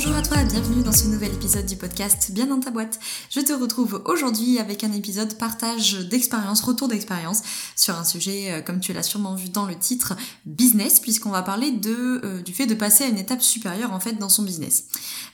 [0.00, 3.00] Bonjour à toi, bienvenue dans ce nouvel épisode du podcast Bien dans ta boîte.
[3.30, 7.42] Je te retrouve aujourd'hui avec un épisode partage d'expérience, retour d'expérience
[7.74, 10.14] sur un sujet, euh, comme tu l'as sûrement vu dans le titre,
[10.46, 14.12] business, puisqu'on va parler euh, du fait de passer à une étape supérieure en fait
[14.12, 14.84] dans son business.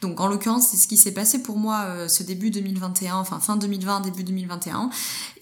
[0.01, 3.41] Donc en l'occurrence, c'est ce qui s'est passé pour moi euh, ce début 2021, enfin
[3.41, 4.89] fin 2020, début 2021,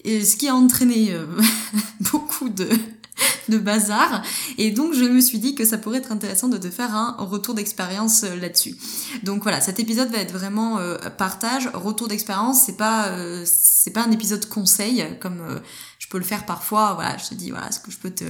[0.03, 1.17] et ce qui a entraîné
[2.11, 2.67] beaucoup de
[3.49, 4.23] de bazar.
[4.57, 7.15] Et donc je me suis dit que ça pourrait être intéressant de te faire un
[7.19, 8.75] retour d'expérience euh, là-dessus.
[9.23, 12.63] Donc voilà, cet épisode va être vraiment euh, partage, retour d'expérience.
[12.65, 15.61] C'est pas euh, c'est pas un épisode conseil comme
[15.99, 16.93] je peux le faire parfois.
[16.93, 18.25] Voilà, je te dis voilà ce que je peux te,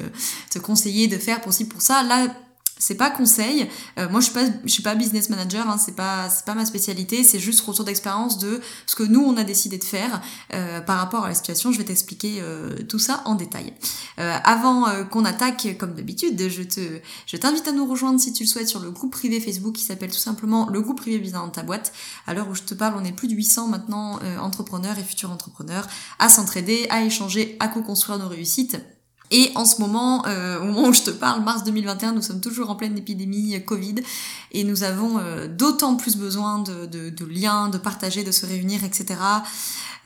[0.52, 2.04] te conseiller de faire pour ci pour ça.
[2.04, 2.27] Là
[2.84, 3.70] c'est pas conseil.
[3.98, 5.70] Euh, moi, je suis pas, suis pas business manager.
[5.70, 7.23] Hein, c'est pas, c'est pas ma spécialité.
[7.23, 10.21] C'est juste retour d'expérience de ce que nous on a décidé de faire
[10.53, 11.71] euh, par rapport à la situation.
[11.71, 13.73] Je vais t'expliquer euh, tout ça en détail.
[14.17, 16.81] avant qu'on attaque, comme d'habitude, je te,
[17.26, 19.84] je t'invite à nous rejoindre si tu le souhaites sur le groupe privé Facebook qui
[19.84, 21.93] s'appelle tout simplement le groupe privé Bien dans ta boîte.
[22.27, 25.31] À l'heure où je te parle, on est plus de 800 maintenant entrepreneurs et futurs
[25.31, 25.87] entrepreneurs
[26.20, 28.77] à s'entraider, à échanger, à co-construire nos réussites
[29.34, 32.39] et en ce moment, euh, au moment où je te parle, mars 2021, nous sommes
[32.39, 33.95] toujours en pleine épidémie Covid
[34.51, 38.84] et nous avons euh, d'autant plus besoin de, de, liens, de partager, de se réunir,
[38.84, 39.20] etc.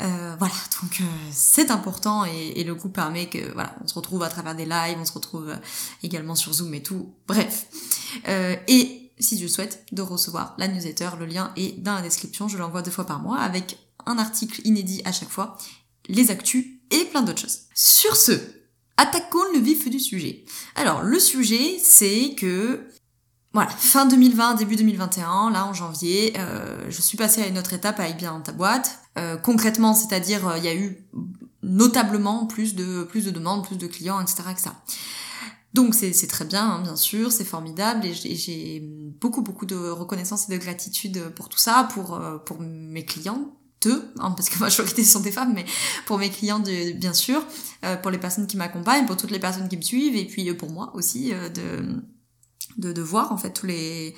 [0.01, 4.29] Euh, voilà, donc c'est important et, le groupe permet que voilà, on se retrouve à
[4.29, 5.53] travers des lives, on se retrouve
[6.03, 7.13] également sur Zoom et tout.
[7.27, 7.67] Bref.
[8.25, 12.47] et si tu le souhaites, de recevoir la newsletter, le lien est dans la description.
[12.47, 15.57] Je l'envoie deux fois par mois avec un article inédit à chaque fois,
[16.07, 17.63] les actus et plein d'autres choses.
[17.75, 18.56] Sur ce,
[18.97, 20.43] Attaquons le vif du sujet.
[20.75, 22.87] Alors, le sujet, c'est que,
[23.53, 27.73] voilà, fin 2020, début 2021, là en janvier, euh, je suis passée à une autre
[27.73, 28.99] étape avec bien ta boîte.
[29.19, 31.07] Euh, concrètement, c'est-à-dire, euh, il y a eu
[31.61, 34.43] notablement plus de, plus de demandes, plus de clients, etc.
[34.51, 34.69] etc.
[35.73, 38.81] Donc c'est très bien, hein, bien sûr, c'est formidable et j'ai
[39.21, 43.51] beaucoup beaucoup de reconnaissance et de gratitude pour tout ça, pour, pour mes clients,
[44.19, 45.65] hein, parce que ma majorité sont des femmes, mais
[46.05, 47.43] pour mes clients de, bien sûr,
[47.83, 50.49] euh, pour les personnes qui m'accompagnent, pour toutes les personnes qui me suivent, et puis
[50.49, 54.15] euh, pour moi aussi euh, de, de, voir en fait tous les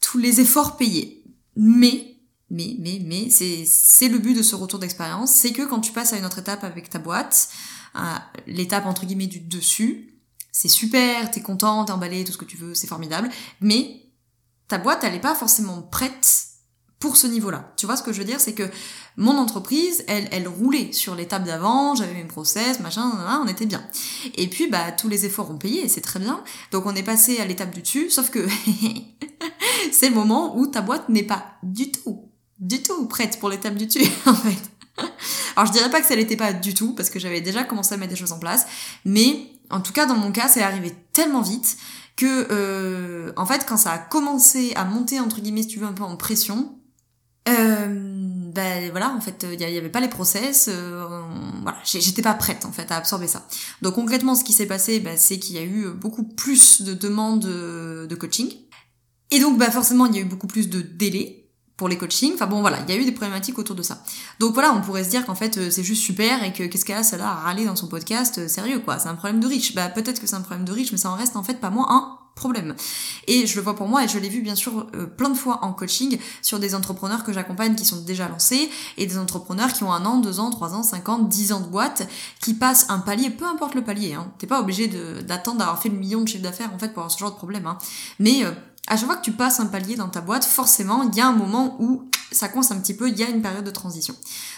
[0.00, 1.24] tous les efforts payés.
[1.56, 2.16] Mais
[2.50, 6.12] mais mais mais c'est le but de ce retour d'expérience, c'est que quand tu passes
[6.12, 7.50] à une autre étape avec ta boîte,
[8.46, 10.14] l'étape entre guillemets du dessus,
[10.52, 14.06] c'est super, t'es content, t'es emballé, tout ce que tu veux, c'est formidable, mais
[14.68, 16.49] ta boîte elle est pas forcément prête
[17.00, 17.72] pour ce niveau-là.
[17.76, 18.40] Tu vois ce que je veux dire?
[18.40, 18.70] C'est que
[19.16, 23.10] mon entreprise, elle, elle roulait sur l'étape d'avant, j'avais mes process, machin,
[23.42, 23.82] on était bien.
[24.34, 26.44] Et puis, bah, tous les efforts ont payé, c'est très bien.
[26.72, 28.46] Donc, on est passé à l'étape du dessus, sauf que
[29.92, 33.74] c'est le moment où ta boîte n'est pas du tout, du tout prête pour l'étape
[33.74, 34.70] du dessus, en fait.
[35.56, 37.94] Alors, je dirais pas que ça l'était pas du tout, parce que j'avais déjà commencé
[37.94, 38.66] à mettre des choses en place,
[39.06, 41.78] mais en tout cas, dans mon cas, c'est arrivé tellement vite
[42.16, 45.86] que, euh, en fait, quand ça a commencé à monter, entre guillemets, si tu veux,
[45.86, 46.76] un peu en pression,
[47.46, 51.22] ben voilà, en fait, il n'y avait pas les process, euh,
[51.62, 53.46] voilà, j'étais pas prête en fait à absorber ça.
[53.82, 56.94] Donc concrètement, ce qui s'est passé, ben, c'est qu'il y a eu beaucoup plus de
[56.94, 58.52] demandes de coaching,
[59.30, 61.40] et donc bah forcément il y a eu beaucoup plus de délais
[61.76, 62.34] pour les coachings.
[62.34, 64.04] Enfin bon voilà, il y a eu des problématiques autour de ça.
[64.38, 66.84] Donc voilà, on pourrait se dire qu'en fait euh, c'est juste super et que qu'est-ce
[66.84, 69.46] qu'elle a celle-là à râler dans son podcast, euh, sérieux quoi, c'est un problème de
[69.46, 69.74] riche.
[69.74, 71.70] Bah peut-être que c'est un problème de riche, mais ça en reste en fait pas
[71.70, 72.18] moins un
[73.26, 75.36] Et je le vois pour moi et je l'ai vu bien sûr euh, plein de
[75.36, 79.72] fois en coaching sur des entrepreneurs que j'accompagne qui sont déjà lancés et des entrepreneurs
[79.72, 82.08] qui ont un an, deux ans, trois ans, cinq ans, dix ans de boîte,
[82.40, 84.32] qui passent un palier, peu importe le palier, hein.
[84.38, 84.88] T'es pas obligé
[85.22, 87.36] d'attendre d'avoir fait le million de chiffre d'affaires en fait pour avoir ce genre de
[87.36, 87.78] problème, hein.
[88.18, 88.50] Mais euh,
[88.90, 91.26] à chaque fois que tu passes un palier dans ta boîte, forcément, il y a
[91.28, 94.16] un moment où ça coince un petit peu, il y a une période de transition.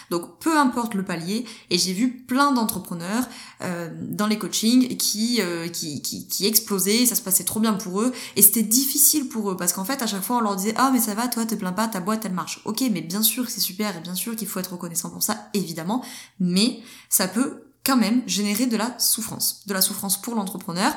[0.09, 3.27] Donc peu importe le palier, et j'ai vu plein d'entrepreneurs
[3.61, 7.73] euh, dans les coachings qui, euh, qui, qui, qui explosaient, ça se passait trop bien
[7.73, 10.55] pour eux, et c'était difficile pour eux, parce qu'en fait à chaque fois on leur
[10.55, 12.59] disait ah mais ça va, toi te plains pas, ta boîte elle marche.
[12.65, 15.21] Ok, mais bien sûr que c'est super, et bien sûr qu'il faut être reconnaissant pour
[15.21, 16.03] ça, évidemment,
[16.39, 16.79] mais
[17.09, 20.91] ça peut quand même générer de la souffrance, de la souffrance pour l'entrepreneur,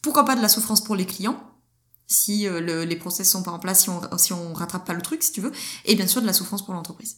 [0.00, 1.51] pourquoi pas de la souffrance pour les clients
[2.12, 5.02] si euh, les process sont pas en place, si on, si on rattrape pas le
[5.02, 5.52] truc, si tu veux,
[5.84, 7.16] et bien sûr de la souffrance pour l'entreprise.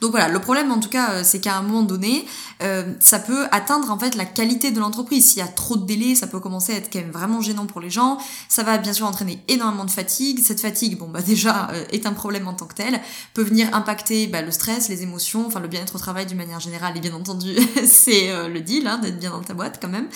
[0.00, 2.26] Donc voilà, le problème en tout cas, euh, c'est qu'à un moment donné,
[2.62, 5.30] euh, ça peut atteindre en fait la qualité de l'entreprise.
[5.30, 7.66] S'il y a trop de délais, ça peut commencer à être quand même vraiment gênant
[7.66, 8.18] pour les gens.
[8.48, 10.40] Ça va bien sûr entraîner énormément de fatigue.
[10.42, 13.00] Cette fatigue, bon bah déjà euh, est un problème en tant que tel,
[13.34, 16.60] peut venir impacter bah, le stress, les émotions, enfin le bien-être au travail d'une manière
[16.60, 16.96] générale.
[16.96, 20.08] Et bien entendu, c'est le deal hein, d'être bien dans ta boîte quand même.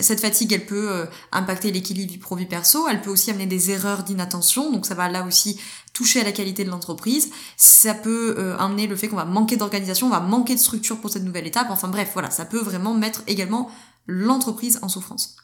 [0.00, 4.02] Cette fatigue, elle peut impacter l'équilibre vie pro-vie perso, elle peut aussi amener des erreurs
[4.02, 5.58] d'inattention, donc ça va là aussi
[5.92, 7.30] toucher à la qualité de l'entreprise.
[7.56, 11.10] Ça peut amener le fait qu'on va manquer d'organisation, on va manquer de structure pour
[11.10, 11.68] cette nouvelle étape.
[11.70, 13.70] Enfin bref, voilà, ça peut vraiment mettre également
[14.06, 15.36] l'entreprise en souffrance.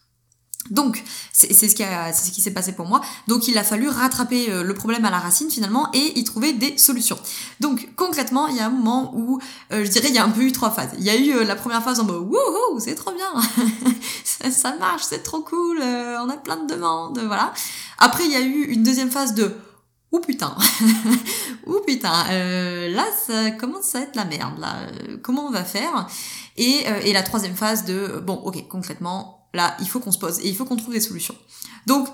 [0.71, 3.01] Donc, c'est ce qui, ce qui s'est passé pour moi.
[3.27, 6.53] Donc, il a fallu rattraper euh, le problème à la racine finalement et y trouver
[6.53, 7.19] des solutions.
[7.61, 9.41] Donc, concrètement, il y a un moment où,
[9.73, 10.91] euh, je dirais, il y a un peu eu trois phases.
[10.99, 13.29] Il y a eu euh, la première phase en mode wouhou, c'est trop bien,
[14.25, 17.53] ça, marche, c'est trop cool, on a plein de demandes, voilà.
[17.99, 19.55] Après, il y a eu une deuxième phase de
[20.11, 20.57] Ouh putain,
[21.67, 22.25] ouh putain,
[22.89, 24.77] là ça commence à être la merde là.
[25.23, 26.07] comment on va faire?
[26.57, 30.41] Et, et la troisième phase de bon ok concrètement là, il faut qu'on se pose
[30.41, 31.37] et il faut qu'on trouve des solutions.
[31.87, 32.09] Donc,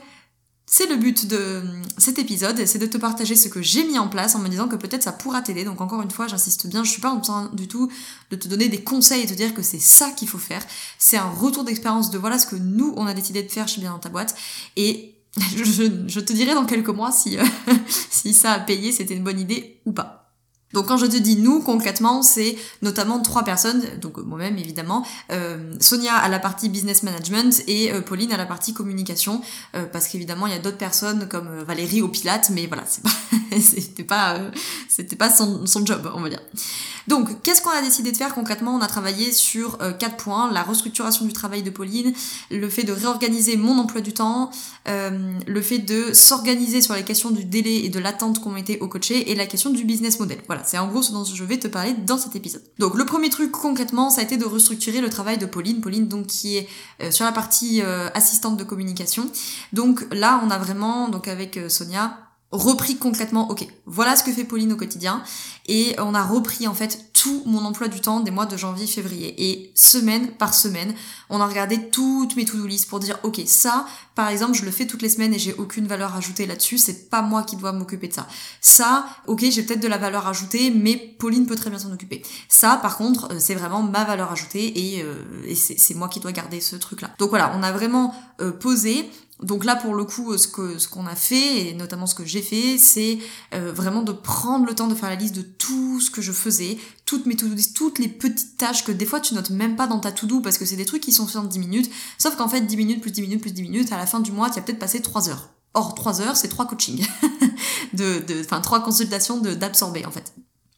[0.66, 1.62] c'est le but de
[1.98, 4.66] cet épisode, c'est de te partager ce que j'ai mis en place en me disant
[4.66, 5.62] que peut-être ça pourra t'aider.
[5.62, 7.90] Donc encore une fois, j'insiste bien, je suis pas en train du tout
[8.30, 10.64] de te donner des conseils et te dire que c'est ça qu'il faut faire.
[10.98, 13.82] C'est un retour d'expérience de voilà ce que nous, on a décidé de faire chez
[13.82, 14.34] Bien dans ta boîte.
[14.76, 17.36] Et je, te dirai dans quelques mois si,
[18.10, 20.23] si ça a payé, c'était une bonne idée ou pas.
[20.74, 25.72] Donc quand je te dis nous, concrètement, c'est notamment trois personnes, donc moi-même évidemment, euh,
[25.78, 29.40] Sonia à la partie business management et euh, Pauline à la partie communication,
[29.76, 33.04] euh, parce qu'évidemment il y a d'autres personnes comme Valérie au Pilate, mais voilà, c'est
[33.04, 33.10] pas,
[33.60, 34.40] c'était pas,
[34.88, 36.40] c'était pas son, son job, on va dire.
[37.06, 38.74] Donc, qu'est-ce qu'on a décidé de faire concrètement?
[38.74, 42.14] On a travaillé sur euh, quatre points la restructuration du travail de Pauline,
[42.50, 44.50] le fait de réorganiser mon emploi du temps,
[44.88, 48.78] euh, le fait de s'organiser sur les questions du délai et de l'attente qu'on mettait
[48.80, 50.38] au coaché et la question du business model.
[50.46, 52.62] Voilà, c'est en gros ce dont je vais te parler dans cet épisode.
[52.78, 55.80] Donc, le premier truc concrètement, ça a été de restructurer le travail de Pauline.
[55.80, 56.68] Pauline, donc, qui est
[57.02, 57.82] euh, sur la partie
[58.14, 59.26] assistante de communication.
[59.72, 62.18] Donc là, on a vraiment, donc avec Sonia,
[62.50, 65.22] repris concrètement, ok, voilà ce que fait Pauline au quotidien,
[65.66, 68.86] et on a repris en fait tout mon emploi du temps des mois de janvier,
[68.86, 70.94] février, et semaine par semaine,
[71.30, 74.70] on a regardé toutes mes to-do list pour dire, ok, ça, par exemple, je le
[74.70, 77.72] fais toutes les semaines et j'ai aucune valeur ajoutée là-dessus, c'est pas moi qui dois
[77.72, 78.26] m'occuper de ça.
[78.60, 82.22] Ça, ok, j'ai peut-être de la valeur ajoutée, mais Pauline peut très bien s'en occuper.
[82.50, 85.14] Ça, par contre, euh, c'est vraiment ma valeur ajoutée et, euh,
[85.54, 87.10] c'est moi qui dois garder ce truc-là.
[87.18, 89.08] Donc voilà, on a vraiment euh, posé
[89.44, 92.24] donc là, pour le coup, ce que ce qu'on a fait, et notamment ce que
[92.24, 93.18] j'ai fait, c'est
[93.52, 96.32] euh, vraiment de prendre le temps de faire la liste de tout ce que je
[96.32, 99.86] faisais, toutes mes to toutes les petites tâches que des fois tu notes même pas
[99.86, 101.90] dans ta to-do parce que c'est des trucs qui sont faits en 10 minutes.
[102.16, 104.32] Sauf qu'en fait, 10 minutes plus 10 minutes plus 10 minutes, à la fin du
[104.32, 105.50] mois, tu as peut-être passé 3 heures.
[105.74, 107.06] Or, 3 heures, c'est 3 coachings.
[107.92, 110.32] de, enfin, 3 consultations d'absorber, en fait.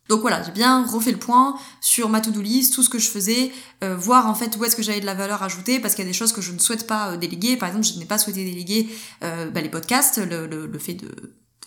[0.09, 3.09] Donc voilà, j'ai bien refait le point sur ma to-do list, tout ce que je
[3.09, 6.05] faisais, euh, voir en fait où est-ce que j'avais de la valeur ajoutée, parce qu'il
[6.05, 7.57] y a des choses que je ne souhaite pas euh, déléguer.
[7.57, 8.89] Par exemple, je n'ai pas souhaité déléguer
[9.25, 11.11] euh, bah, les podcasts, le, le, fait de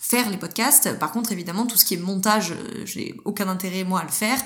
[0.00, 0.98] faire les podcasts.
[0.98, 2.54] Par contre, évidemment, tout ce qui est montage,
[2.84, 4.40] j'ai aucun intérêt moi à le faire.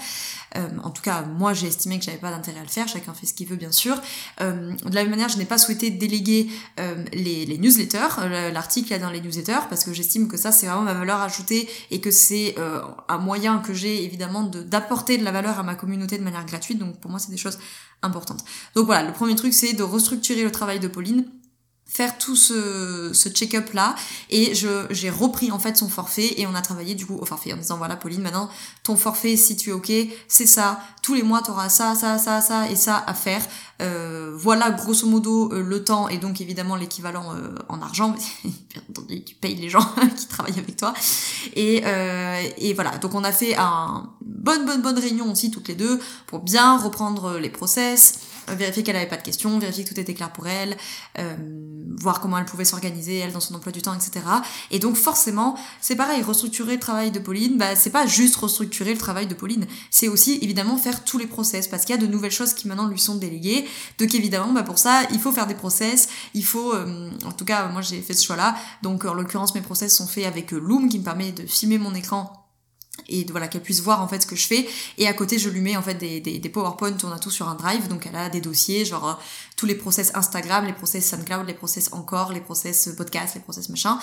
[0.56, 3.12] Euh, en tout cas, moi j'ai estimé que j'avais pas d'intérêt à le faire, chacun
[3.12, 4.01] fait ce qu'il veut bien sûr.
[4.41, 6.49] Euh, de la même manière, je n'ai pas souhaité déléguer
[6.79, 10.67] euh, les, les, newsletters, l'article là dans les newsletters, parce que j'estime que ça c'est
[10.67, 12.55] vraiment ma valeur ajoutée et que c'est
[13.09, 16.79] un moyen que j'ai évidemment d'apporter de, la valeur à ma communauté de manière gratuite,
[16.79, 17.59] donc pour moi c'est des choses
[18.03, 18.45] importantes.
[18.75, 21.27] Donc voilà, le premier truc c'est de restructurer le travail de Pauline
[21.94, 23.94] faire tout ce, ce check-up là
[24.29, 27.25] et je j'ai repris en fait son forfait et on a travaillé du coup au
[27.25, 28.50] forfait en disant voilà Pauline maintenant
[28.82, 29.93] ton forfait si tu es ok
[30.26, 30.81] c'est ça.
[31.02, 33.46] Tous les mois tu auras ça ça ça ça et ça à faire.
[33.81, 38.13] Euh, voilà grosso modo euh, le temps et donc évidemment l'équivalent euh, en argent.
[38.44, 39.86] Bien entendu tu payes les gens
[40.17, 40.94] qui travaillent avec toi.
[41.55, 42.98] Et, euh, et voilà.
[42.98, 46.77] Donc on a fait un bonne bonne bonne réunion aussi toutes les deux pour bien
[46.77, 50.46] reprendre les process vérifier qu'elle avait pas de questions, vérifier que tout était clair pour
[50.46, 50.77] elle,
[51.19, 51.34] euh,
[51.98, 54.24] voir comment elle pouvait s'organiser elle dans son emploi du temps, etc.
[54.70, 58.93] Et donc forcément, c'est pareil, restructurer le travail de Pauline, bah c'est pas juste restructurer
[58.93, 62.01] le travail de Pauline, c'est aussi évidemment faire tous les process parce qu'il y a
[62.01, 63.67] de nouvelles choses qui maintenant lui sont déléguées.
[63.98, 67.44] Donc évidemment, bah pour ça, il faut faire des process, il faut, euh, en tout
[67.44, 68.55] cas, moi j'ai fait ce choix-là.
[68.82, 71.94] Donc en l'occurrence, mes process sont faits avec Loom qui me permet de filmer mon
[71.94, 72.44] écran
[73.08, 74.69] et voilà qu'elle puisse voir en fait ce que je fais.
[74.99, 77.31] Et à côté je lui mets en fait des, des, des PowerPoint on a tout
[77.31, 77.89] sur un drive.
[77.89, 79.15] Donc elle a des dossiers genre euh,
[79.56, 83.69] tous les process Instagram les process SoundCloud les process encore les process podcast les process
[83.69, 83.99] machin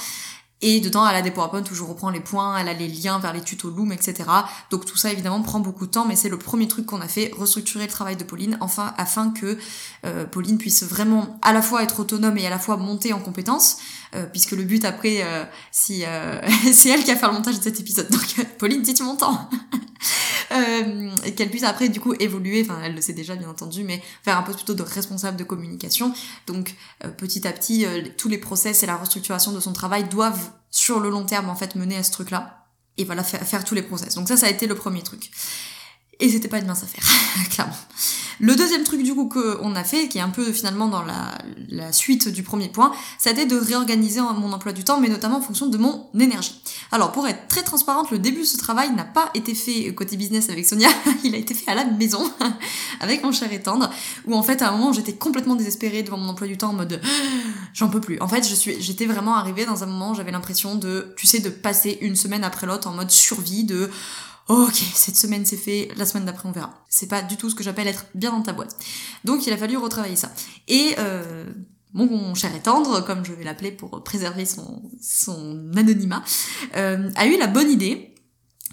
[0.62, 3.20] et dedans, elle a des PowerPoint où je reprends les points, elle a les liens
[3.20, 4.30] vers les tutos Loom, etc.
[4.70, 7.08] Donc tout ça, évidemment, prend beaucoup de temps, mais c'est le premier truc qu'on a
[7.08, 9.58] fait, restructurer le travail de Pauline, enfin, afin que
[10.06, 13.20] euh, Pauline puisse vraiment à la fois être autonome et à la fois monter en
[13.20, 13.78] compétences,
[14.16, 16.04] euh, puisque le but après, euh, si
[16.74, 18.10] c'est elle qui a fait le montage de cet épisode.
[18.10, 19.50] Donc Pauline, dis-tu mon temps?
[20.52, 24.02] euh, qu'elle puisse après du coup évoluer, enfin elle le sait déjà bien entendu, mais
[24.24, 26.14] faire un poste plutôt de responsable de communication.
[26.48, 30.06] Donc euh, petit à petit, euh, tous les process et la restructuration de son travail
[30.06, 32.66] doivent sur le long terme en fait mener à ce truc-là.
[32.98, 34.16] Et voilà, faire, faire tous les process.
[34.16, 35.32] Donc ça, ça a été le premier truc.
[36.22, 37.04] Et c'était pas une mince affaire,
[37.50, 37.76] clairement.
[38.40, 41.92] Le deuxième truc du coup qu'on a fait, qui est un peu finalement dans la,
[41.92, 45.68] suite du premier point, c'était de réorganiser mon emploi du temps, mais notamment en fonction
[45.68, 46.60] de mon énergie.
[46.92, 50.18] Alors pour être très transparente, le début de ce travail n'a pas été fait côté
[50.18, 50.90] business avec Sonia,
[51.24, 52.24] il a été fait à la maison
[53.00, 53.92] avec mon cher et tendre,
[54.26, 56.74] où en fait à un moment j'étais complètement désespérée devant mon emploi du temps en
[56.74, 57.00] mode
[57.74, 58.20] j'en peux plus.
[58.22, 58.44] En fait
[58.80, 62.16] j'étais vraiment arrivée dans un moment où j'avais l'impression de, tu sais, de passer une
[62.16, 63.92] semaine après l'autre en mode survie, de
[64.48, 66.74] ok, cette semaine c'est fait, la semaine d'après on verra.
[66.90, 68.76] C'est pas du tout ce que j'appelle être bien dans ta boîte.
[69.24, 70.32] Donc il a fallu retravailler ça.
[70.68, 71.46] Et euh,
[71.94, 76.24] mon cher et tendre, comme je vais l'appeler pour préserver son, son anonymat,
[76.76, 78.11] euh, a eu la bonne idée.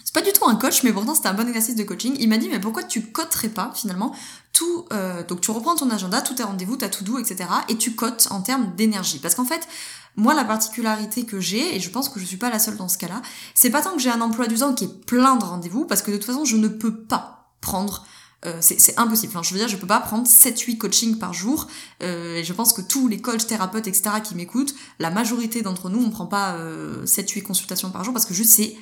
[0.08, 2.16] C'est pas du tout un coach, mais pourtant c'était un bon exercice de coaching.
[2.18, 4.16] Il m'a dit mais pourquoi tu coterais pas finalement
[4.54, 7.46] tout euh, donc tu reprends ton agenda, tous tes rendez-vous, t'as tout doux, etc.
[7.68, 9.18] et tu cotes en termes d'énergie.
[9.18, 9.68] Parce qu'en fait,
[10.16, 12.88] moi, la particularité que j'ai, et je pense que je suis pas la seule dans
[12.88, 13.20] ce cas-là,
[13.52, 16.00] c'est pas tant que j'ai un emploi du temps qui est plein de rendez-vous, parce
[16.00, 18.06] que de toute façon, je ne peux pas prendre
[18.46, 19.32] euh, c'est impossible.
[19.42, 21.66] Je veux dire, je peux pas prendre 7-8 coachings par jour.
[22.02, 24.10] Euh, et je pense que tous les coachs, thérapeutes, etc.
[24.22, 28.26] qui m'écoutent, la majorité d'entre nous, on prend pas euh, 7-8 consultations par jour parce
[28.26, 28.76] que juste c'est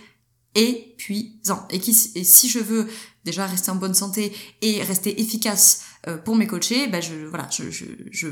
[0.57, 1.67] épuisant.
[1.71, 2.89] Et, qui, et si je veux
[3.25, 7.49] déjà rester en bonne santé et rester efficace euh, pour mes coachés, ben je, voilà,
[7.51, 8.29] je, je, je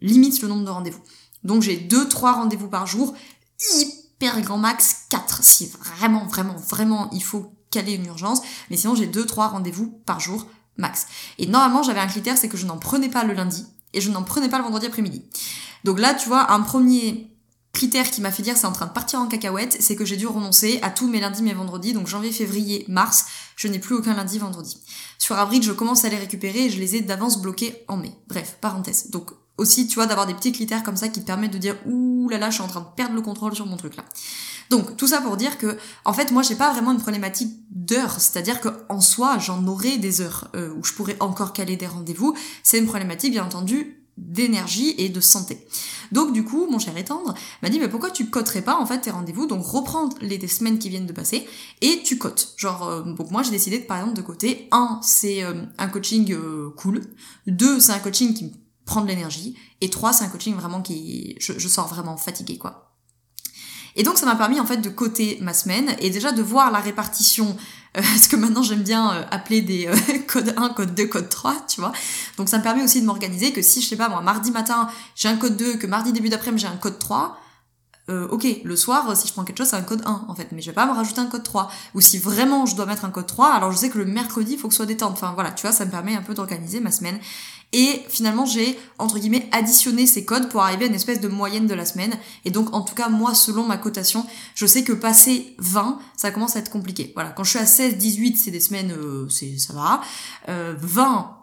[0.00, 1.02] limite le nombre de rendez-vous.
[1.44, 3.14] Donc j'ai 2-3 rendez-vous par jour,
[3.76, 8.40] hyper grand max 4 si vraiment, vraiment, vraiment il faut caler une urgence.
[8.70, 11.06] Mais sinon j'ai 2-3 rendez-vous par jour max.
[11.38, 14.10] Et normalement j'avais un critère, c'est que je n'en prenais pas le lundi et je
[14.10, 15.22] n'en prenais pas le vendredi après-midi.
[15.84, 17.35] Donc là tu vois, un premier
[17.76, 20.16] critère qui m'a fait dire c'est en train de partir en cacahuète, c'est que j'ai
[20.16, 23.94] dû renoncer à tous mes lundis, mes vendredis, donc janvier, février, mars, je n'ai plus
[23.94, 24.78] aucun lundi, vendredi.
[25.18, 28.12] Sur avril, je commence à les récupérer et je les ai d'avance bloqués en mai.
[28.28, 29.10] Bref, parenthèse.
[29.10, 31.76] Donc aussi, tu vois, d'avoir des petits critères comme ça qui te permettent de dire
[31.84, 34.04] ouh là là, je suis en train de perdre le contrôle sur mon truc là.
[34.70, 38.20] Donc tout ça pour dire que en fait moi j'ai pas vraiment une problématique d'heures,
[38.20, 41.86] c'est-à-dire que en soi j'en aurais des heures euh, où je pourrais encore caler des
[41.86, 42.34] rendez-vous.
[42.64, 45.66] C'est une problématique bien entendu d'énergie et de santé.
[46.12, 49.00] Donc du coup, mon cher étendre m'a dit mais pourquoi tu coterais pas en fait
[49.00, 49.46] tes rendez-vous?
[49.46, 51.46] Donc reprendre les semaines qui viennent de passer
[51.80, 52.54] et tu cotes.
[52.56, 55.88] Genre euh, donc moi j'ai décidé de, par exemple de côté un c'est euh, un
[55.88, 56.34] coaching
[56.76, 57.02] cool,
[57.46, 58.52] deux c'est un coaching qui
[58.86, 59.56] prendre l'énergie.
[59.82, 62.85] Et trois, c'est un coaching vraiment qui, je, je sors vraiment fatiguée, quoi.
[63.96, 66.70] Et donc ça m'a permis en fait de coter ma semaine et déjà de voir
[66.70, 67.56] la répartition,
[67.96, 71.28] euh, ce que maintenant j'aime bien euh, appeler des euh, code 1, code 2, code
[71.28, 71.92] 3, tu vois.
[72.36, 74.88] Donc ça me permet aussi de m'organiser que si je sais pas moi mardi matin
[75.16, 77.40] j'ai un code 2, que mardi début d'après-midi j'ai un code 3,
[78.08, 80.52] euh, ok, le soir, si je prends quelque chose, c'est un code 1, en fait,
[80.52, 81.70] mais je vais pas me rajouter un code 3.
[81.94, 84.52] Ou si vraiment je dois mettre un code 3, alors je sais que le mercredi,
[84.52, 85.12] il faut que ce soit détente.
[85.12, 87.18] Enfin, voilà, tu vois, ça me permet un peu d'organiser ma semaine.
[87.78, 91.66] Et finalement, j'ai, entre guillemets, additionné ces codes pour arriver à une espèce de moyenne
[91.66, 92.14] de la semaine.
[92.46, 96.30] Et donc, en tout cas, moi, selon ma cotation, je sais que passer 20, ça
[96.30, 97.12] commence à être compliqué.
[97.14, 100.00] Voilà, quand je suis à 16, 18, c'est des semaines, euh, c'est, ça va.
[100.48, 101.36] Euh, 20,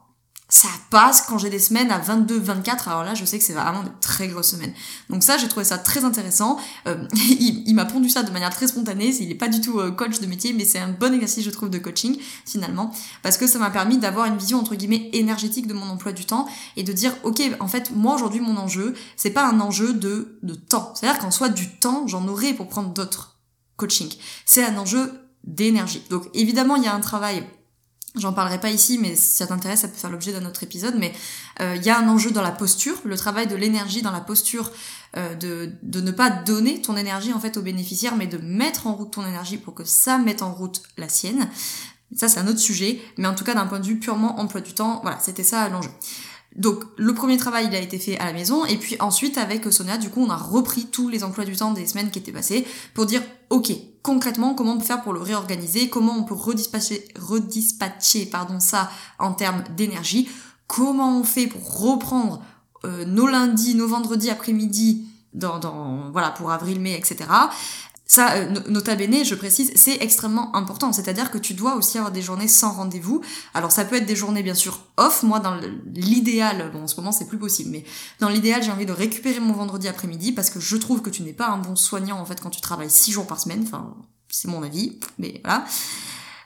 [0.54, 3.54] ça passe quand j'ai des semaines à 22, 24, alors là je sais que c'est
[3.54, 4.72] vraiment une très grosse semaine.
[5.10, 6.60] Donc ça j'ai trouvé ça très intéressant.
[6.88, 9.90] Euh, il, m'a pondu ça de manière très spontanée, il est pas du tout euh,
[9.90, 12.94] coach de métier, mais c'est un bon exercice je trouve de coaching finalement,
[13.24, 16.26] parce que ça m'a permis d'avoir une vision entre guillemets énergétique de mon emploi du
[16.26, 19.96] temps et de dire ok en fait moi aujourd'hui mon enjeu c'est pas un enjeu
[19.96, 23.40] de, de temps, c'est-à-dire qu'en soit du temps j'en aurai pour prendre d'autres
[23.76, 24.14] coachings,
[24.46, 25.14] c'est un enjeu
[25.46, 26.04] d'énergie.
[26.12, 27.44] Donc évidemment il y a un travail
[28.16, 30.96] J'en parlerai pas ici, mais si ça t'intéresse, ça peut faire l'objet d'un autre épisode.
[30.98, 31.14] Mais
[31.62, 34.22] euh, il y a un enjeu dans la posture, le travail de l'énergie dans la
[34.22, 34.72] posture,
[35.18, 38.86] euh, de, de ne pas donner ton énergie en fait aux bénéficiaires, mais de mettre
[38.86, 41.50] en route ton énergie pour que ça mette en route la sienne.
[42.16, 44.62] Ça, c'est un autre sujet, mais en tout cas d'un point de vue purement emploi
[44.62, 45.90] du temps, voilà, c'était ça l'enjeu.
[46.56, 49.72] Donc le premier travail il a été fait à la maison et puis ensuite avec
[49.74, 52.32] Sonia du coup on a repris tous les emplois du temps des semaines qui étaient
[52.32, 53.72] passées pour dire ok
[54.04, 58.92] concrètement comment on peut faire pour le réorganiser, comment on peut redispatcher, redispatcher pardon, ça
[59.18, 60.30] en termes d'énergie,
[60.68, 62.44] comment on fait pour reprendre
[62.86, 67.30] euh, nos lundis, nos vendredis après-midi dans, dans, voilà pour avril, mai, etc.
[68.14, 70.94] Ça, euh, nota bene, je précise, c'est extrêmement important.
[70.94, 73.22] C'est-à-dire que tu dois aussi avoir des journées sans rendez-vous.
[73.56, 75.24] Alors ça peut être des journées bien sûr off.
[75.24, 75.60] Moi, dans
[75.96, 77.84] l'idéal, bon en ce moment c'est plus possible, mais
[78.20, 81.24] dans l'idéal, j'ai envie de récupérer mon vendredi après-midi parce que je trouve que tu
[81.24, 83.64] n'es pas un bon soignant en fait quand tu travailles six jours par semaine.
[83.66, 83.96] Enfin,
[84.30, 85.66] c'est mon avis, mais voilà.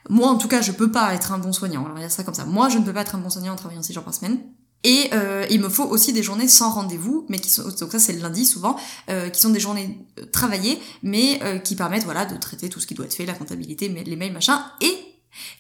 [0.10, 1.84] Moi, en tout cas, je peux pas être un bon soignant.
[1.84, 2.46] Alors, il y a ça comme ça.
[2.46, 4.40] Moi, je ne peux pas être un bon soignant en travaillant six jours par semaine.
[4.84, 8.00] Et euh, il me faut aussi des journées sans rendez-vous, mais qui sont donc ça
[8.00, 8.78] c'est le lundi souvent,
[9.10, 12.80] euh, qui sont des journées euh, travaillées, mais euh, qui permettent voilà de traiter tout
[12.80, 14.96] ce qui doit être fait, la comptabilité, les mails machin, et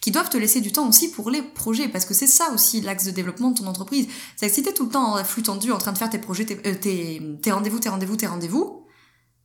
[0.02, 2.82] qui doivent te laisser du temps aussi pour les projets, parce que c'est ça aussi
[2.82, 4.08] l'axe de développement de ton entreprise.
[4.36, 6.20] C'est que si t'es tout le temps en flux tendu, en train de faire tes
[6.20, 8.86] projets, tes, tes, tes rendez-vous, tes rendez-vous, tes rendez-vous,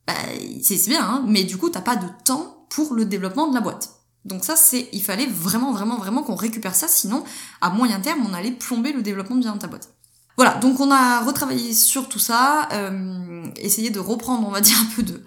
[0.07, 0.13] bah,
[0.61, 3.61] c'est bien, hein, mais du coup t'as pas de temps pour le développement de la
[3.61, 4.02] boîte.
[4.25, 7.23] Donc ça, c'est, il fallait vraiment, vraiment, vraiment qu'on récupère ça, sinon,
[7.61, 9.93] à moyen terme, on allait plomber le développement de bien ta boîte.
[10.35, 14.77] Voilà, donc on a retravaillé sur tout ça, euh, essayer de reprendre, on va dire,
[14.79, 15.23] un peu de,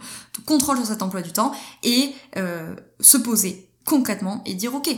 [0.47, 4.89] contrôle sur cet emploi du temps et euh, se poser concrètement et dire, ok,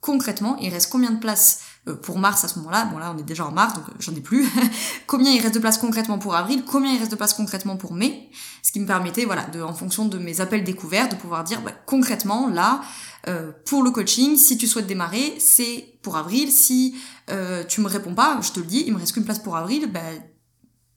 [0.00, 3.18] concrètement, il reste combien de places euh, pour mars à ce moment-là, bon là on
[3.18, 4.46] est déjà en mars donc euh, j'en ai plus,
[5.06, 7.94] combien il reste de place concrètement pour avril, combien il reste de place concrètement pour
[7.94, 8.28] mai,
[8.62, 11.60] ce qui me permettait voilà de en fonction de mes appels découverts de pouvoir dire
[11.62, 12.80] bah, concrètement là
[13.28, 16.50] euh, pour le coaching si tu souhaites démarrer c'est pour avril.
[16.50, 16.96] Si
[17.30, 19.56] euh, tu me réponds pas je te le dis il me reste qu'une place pour
[19.56, 20.00] avril bah,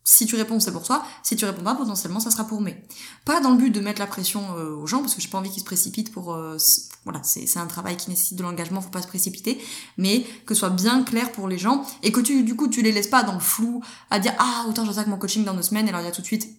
[0.10, 1.06] si tu réponds, c'est pour toi.
[1.22, 2.84] Si tu réponds pas, potentiellement, ça sera pour mai.
[3.26, 5.38] Pas dans le but de mettre la pression euh, aux gens, parce que j'ai pas
[5.38, 6.34] envie qu'ils se précipitent pour...
[6.34, 6.58] Euh,
[7.04, 9.64] voilà, c'est un travail qui nécessite de l'engagement, faut pas se précipiter.
[9.98, 12.82] Mais que ce soit bien clair pour les gens, et que tu, du coup, tu
[12.82, 15.62] les laisses pas dans le flou, à dire «Ah, autant j'attaque mon coaching dans deux
[15.62, 16.50] semaines», et alors il y a tout de suite,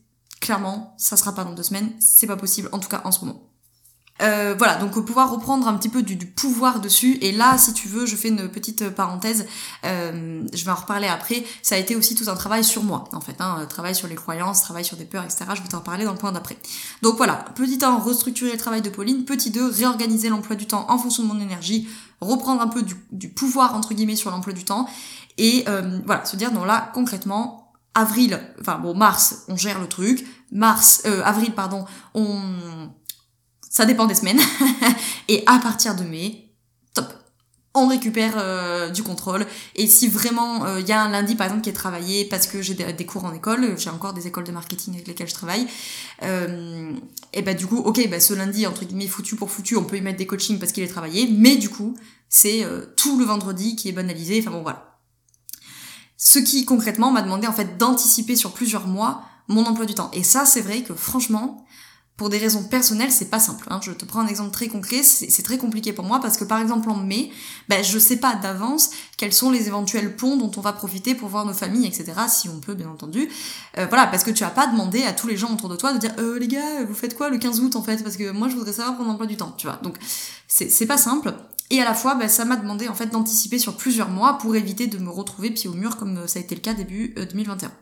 [0.41, 3.25] clairement, ça sera pas dans deux semaines, c'est pas possible, en tout cas en ce
[3.25, 3.51] moment.
[4.23, 7.19] Euh, voilà, donc pouvoir reprendre un petit peu du, pouvoir dessus.
[7.23, 9.47] Et là, si tu veux, je fais une petite parenthèse.
[9.85, 11.45] Euh, je vais en reparler après.
[11.63, 13.41] Ça a été aussi tout un travail sur moi, en fait.
[13.41, 15.45] Hein, travail sur les croyances, travail sur des peurs, etc.
[15.55, 16.59] Je vais t'en parler dans le point d'après.
[17.03, 19.25] Donc voilà, petit 1, restructurer le travail de Pauline.
[19.25, 21.89] Petit 2, réorganiser l'emploi du temps en fonction de mon énergie.
[22.21, 24.87] Reprendre un peu du, pouvoir, entre guillemets, sur l'emploi du temps.
[25.39, 29.89] Et euh, voilà, se dire, non là, concrètement, avril, enfin bon, mars, on gère le
[29.89, 30.27] truc.
[30.53, 32.91] Mars, avril, pardon, on
[33.71, 34.41] ça dépend des semaines.
[35.29, 36.51] et à partir de mai,
[36.93, 37.07] top.
[37.73, 39.47] On récupère euh, du contrôle.
[39.77, 42.49] Et si vraiment il euh, y a un lundi par exemple qui est travaillé parce
[42.49, 45.35] que j'ai des, cours en école, j'ai encore des écoles de marketing avec lesquelles je
[45.35, 45.67] travaille,
[46.25, 46.93] euh,
[47.33, 49.97] et bah du coup, ok, bah, ce lundi entre guillemets foutu pour foutu, on peut
[49.97, 51.97] y mettre des coachings parce qu'il est travaillé, mais du coup
[52.29, 52.65] c'est
[52.97, 54.41] tout le vendredi qui est banalisé.
[54.41, 54.99] Enfin bon voilà.
[56.17, 60.11] Ce qui concrètement m'a demandé en fait d'anticiper sur plusieurs mois mon emploi du temps.
[60.13, 61.65] Et ça c'est vrai que franchement
[62.21, 63.67] pour des raisons personnelles, c'est pas simple.
[63.71, 63.81] Hein.
[63.83, 66.61] Je te prends un exemple très concret, c'est très compliqué pour moi parce que par
[66.61, 67.31] exemple en mai,
[67.71, 71.31] ben, je sais pas d'avance quels sont les éventuels ponts dont on va profiter pour
[71.31, 72.13] voir nos familles, etc.
[72.29, 73.31] Si on peut, bien entendu.
[73.79, 75.95] Euh, voilà, parce que tu as pas demandé à tous les gens autour de toi
[75.95, 78.05] de dire euh, les gars, vous faites quoi le 15 août en fait?
[78.05, 79.81] Parce que moi je voudrais savoir mon emploi du temps, tu vois.
[79.83, 79.97] Donc
[80.47, 81.33] c'est pas simple.
[81.71, 84.55] Et à la fois, ben, ça m'a demandé en fait d'anticiper sur plusieurs mois pour
[84.57, 87.15] éviter de me retrouver pied au mur comme euh, ça a été le cas début
[87.17, 87.73] 2021.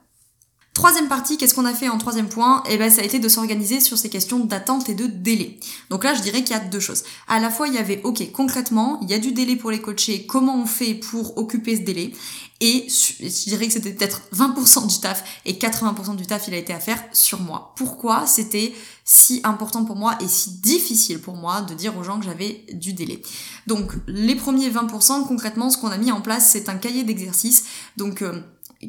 [0.78, 2.62] Troisième partie, qu'est-ce qu'on a fait en troisième point?
[2.70, 5.58] Eh ben, ça a été de s'organiser sur ces questions d'attente et de délai.
[5.90, 7.02] Donc là, je dirais qu'il y a deux choses.
[7.26, 9.80] À la fois, il y avait, ok, concrètement, il y a du délai pour les
[9.80, 12.12] coachés, comment on fait pour occuper ce délai?
[12.60, 16.56] Et je dirais que c'était peut-être 20% du taf et 80% du taf il a
[16.56, 17.72] été à faire sur moi.
[17.76, 18.72] Pourquoi c'était
[19.04, 22.64] si important pour moi et si difficile pour moi de dire aux gens que j'avais
[22.72, 23.22] du délai?
[23.68, 27.64] Donc les premiers 20%, concrètement, ce qu'on a mis en place, c'est un cahier d'exercice.
[27.96, 28.40] Donc euh,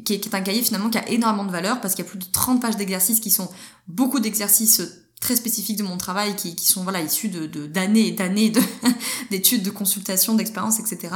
[0.04, 2.18] qui est, un cahier finalement qui a énormément de valeur parce qu'il y a plus
[2.18, 3.48] de 30 pages d'exercices qui sont
[3.88, 4.82] beaucoup d'exercices
[5.20, 8.52] très spécifiques de mon travail qui, sont voilà issus de d'années et d'années
[9.30, 11.14] d'études, de, consultations, d'expériences, etc.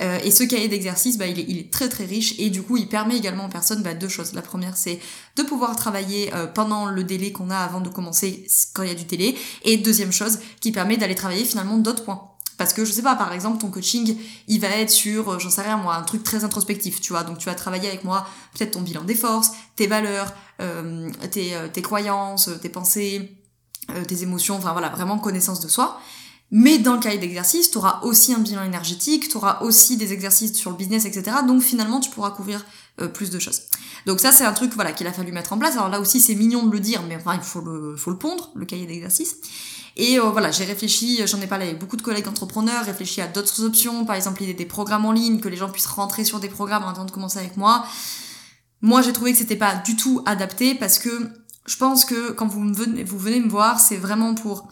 [0.00, 2.62] Euh, et ce cahier d'exercices, bah, il, est, il est très très riche et du
[2.62, 4.32] coup il permet également aux personnes bah, deux choses.
[4.32, 4.98] La première c'est
[5.36, 8.92] de pouvoir travailler euh, pendant le délai qu'on a avant de commencer quand il y
[8.92, 12.35] a du télé et deuxième chose qui permet d'aller travailler finalement d'autres points.
[12.58, 14.16] Parce que je sais pas, par exemple, ton coaching,
[14.48, 17.22] il va être sur, euh, j'en sais rien moi, un truc très introspectif, tu vois.
[17.22, 21.54] Donc tu vas travailler avec moi peut-être ton bilan des forces, tes valeurs, euh, tes,
[21.54, 23.36] euh, tes, croyances, tes pensées,
[24.08, 26.00] tes émotions, enfin voilà, vraiment connaissance de soi.
[26.50, 30.12] Mais dans le cahier d'exercice, tu auras aussi un bilan énergétique, tu auras aussi des
[30.12, 31.38] exercices sur le business, etc.
[31.46, 32.64] Donc finalement, tu pourras couvrir
[33.14, 33.62] plus de choses.
[34.06, 35.74] Donc ça, c'est un truc voilà qu'il a fallu mettre en place.
[35.74, 38.18] Alors là aussi, c'est mignon de le dire, mais enfin, il faut le, faut le
[38.18, 39.36] pondre, le cahier d'exercice.
[39.96, 43.26] Et euh, voilà, j'ai réfléchi, j'en ai parlé avec beaucoup de collègues entrepreneurs, réfléchi à
[43.26, 46.38] d'autres options, par exemple l'idée des programmes en ligne, que les gens puissent rentrer sur
[46.38, 47.86] des programmes avant de commencer avec moi.
[48.82, 51.30] Moi, j'ai trouvé que c'était pas du tout adapté parce que
[51.64, 54.68] je pense que quand vous venez, vous venez me voir, c'est vraiment pour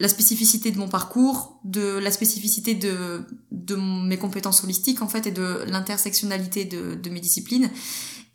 [0.00, 5.26] la spécificité de mon parcours, de la spécificité de, de mes compétences holistiques en fait
[5.26, 7.70] et de l'intersectionnalité de, de mes disciplines.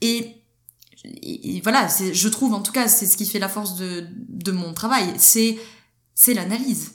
[0.02, 0.36] Et
[1.04, 4.52] et, voilà, je trouve en tout cas, c'est ce qui fait la force de, de
[4.52, 5.14] mon travail.
[5.18, 5.58] C'est
[6.20, 6.92] c'est l'analyse.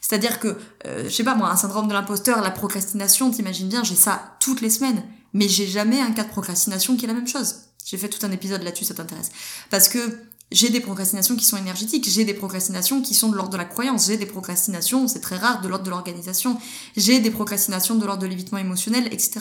[0.00, 3.82] C'est-à-dire que, euh, je sais pas moi, un syndrome de l'imposteur, la procrastination, t'imagines bien,
[3.82, 7.14] j'ai ça toutes les semaines, mais j'ai jamais un cas de procrastination qui est la
[7.14, 7.56] même chose.
[7.84, 9.30] J'ai fait tout un épisode là-dessus, ça t'intéresse.
[9.70, 10.20] Parce que
[10.52, 13.64] j'ai des procrastinations qui sont énergétiques, j'ai des procrastinations qui sont de l'ordre de la
[13.64, 16.56] croyance, j'ai des procrastinations, c'est très rare, de l'ordre de l'organisation,
[16.96, 19.40] j'ai des procrastinations de l'ordre de l'évitement émotionnel, etc.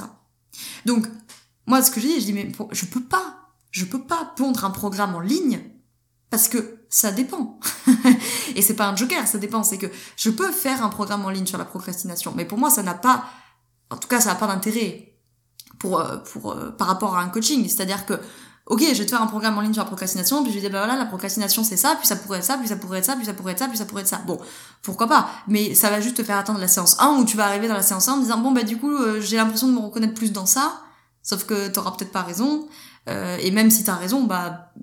[0.87, 1.05] Donc,
[1.67, 4.65] moi, ce que je dis, je dis, mais je peux pas, je peux pas pondre
[4.65, 5.59] un programme en ligne
[6.31, 7.59] parce que ça dépend.
[8.55, 9.63] et c'est pas un joker, ça dépend.
[9.63, 12.69] C'est que je peux faire un programme en ligne sur la procrastination, mais pour moi,
[12.69, 13.25] ça n'a pas,
[13.89, 15.13] en tout cas, ça n'a pas d'intérêt
[15.79, 17.67] pour, euh, pour, euh, par rapport à un coaching.
[17.67, 18.19] C'est-à-dire que
[18.67, 20.61] ok, je vais te faire un programme en ligne sur la procrastination, puis je vais
[20.61, 22.99] dire, bah voilà, la procrastination c'est ça, puis ça pourrait être ça, puis ça pourrait
[22.99, 24.21] être ça, puis ça pourrait être ça, puis ça pourrait être ça.
[24.27, 24.37] Bon,
[24.83, 27.45] pourquoi pas, mais ça va juste te faire attendre la séance 1 où tu vas
[27.45, 29.73] arriver dans la séance 1 en disant, bon bah du coup, euh, j'ai l'impression de
[29.73, 30.81] me reconnaître plus dans ça,
[31.23, 32.67] sauf que t'auras peut-être pas raison,
[33.07, 34.73] euh, et même si t'as raison, bah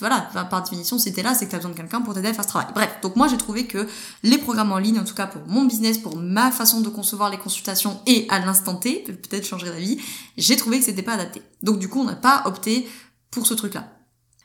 [0.00, 2.34] voilà, par définition, si t'es là, c'est que t'as besoin de quelqu'un pour t'aider à
[2.34, 2.68] faire ce travail.
[2.74, 3.86] Bref, donc moi j'ai trouvé que
[4.22, 7.30] les programmes en ligne, en tout cas pour mon business, pour ma façon de concevoir
[7.30, 9.98] les consultations et à l'instant T, peut-être changer d'avis,
[10.36, 11.42] j'ai trouvé que c'était pas adapté.
[11.62, 12.88] Donc du coup, on n'a pas opté
[13.30, 13.88] pour ce truc-là.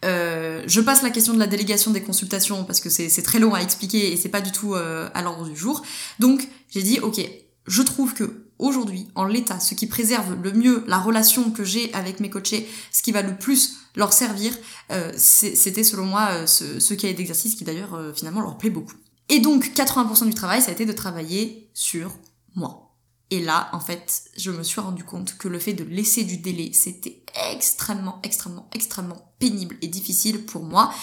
[0.06, 3.56] Euh, je passe la question de la délégation des consultations parce que c'est très long
[3.56, 5.84] à expliquer et c'est pas du tout euh, à l'ordre du jour.
[6.20, 7.20] Donc j'ai dit ok,
[7.65, 11.93] je trouve que aujourd'hui, en l'état, ce qui préserve le mieux la relation que j'ai
[11.93, 14.54] avec mes coachés, ce qui va le plus leur servir,
[14.91, 18.70] euh, c'était selon moi euh, ce, ce cahier d'exercice qui d'ailleurs euh, finalement leur plaît
[18.70, 18.96] beaucoup.
[19.30, 22.12] Et donc 80% du travail, ça a été de travailler sur
[22.56, 22.87] moi.
[23.30, 26.38] Et là, en fait, je me suis rendu compte que le fait de laisser du
[26.38, 30.94] délai, c'était extrêmement, extrêmement, extrêmement pénible et difficile pour moi.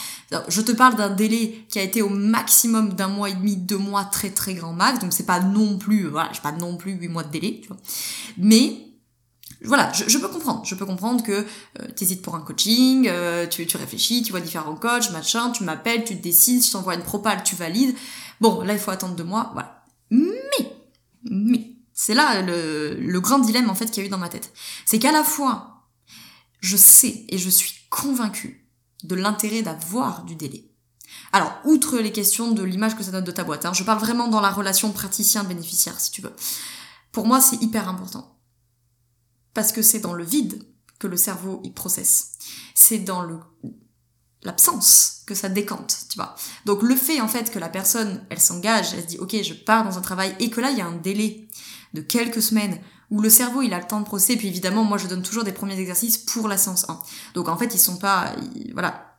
[0.49, 3.77] je te parle d'un délai qui a été au maximum d'un mois et demi, deux
[3.77, 5.01] mois, très très grand max.
[5.01, 7.69] Donc c'est pas non plus, voilà, j'ai pas non plus huit mois de délai, tu
[7.69, 7.77] vois.
[8.39, 8.95] Mais
[9.63, 10.63] voilà, je, peux comprendre.
[10.65, 14.31] Je peux comprendre que euh, tu hésites pour un coaching, euh, tu, tu réfléchis, tu
[14.31, 17.95] vois différents coachs, machin, tu m'appelles, tu te décides, je t'envoie une propale, tu valides.
[18.41, 19.85] Bon, là il faut attendre deux mois, voilà.
[20.11, 20.73] Mais,
[21.31, 24.53] mais, c'est là le, grand dilemme en fait qu'il y a eu dans ma tête.
[24.85, 25.87] C'est qu'à la fois,
[26.61, 28.69] je sais et je suis convaincue
[29.05, 30.71] de l'intérêt d'avoir du délai.
[31.33, 34.01] Alors, outre les questions de l'image que ça donne de ta boîte, hein, je parle
[34.01, 36.35] vraiment dans la relation praticien-bénéficiaire, si tu veux.
[37.13, 38.39] Pour moi, c'est hyper important.
[39.53, 40.67] Parce que c'est dans le vide
[40.99, 42.33] que le cerveau y processe.
[42.75, 43.29] C'est dans
[44.43, 46.35] l'absence que ça décante, tu vois.
[46.67, 49.55] Donc le fait en fait que la personne, elle s'engage, elle se dit ok, je
[49.55, 51.49] pars dans un travail et que là il y a un délai
[51.95, 52.79] de quelques semaines
[53.11, 54.39] où le cerveau il a le temps de procéder.
[54.39, 56.99] Puis évidemment, moi je donne toujours des premiers exercices pour la séance 1.
[57.35, 58.33] Donc en fait, ils sont pas,
[58.73, 59.11] voilà.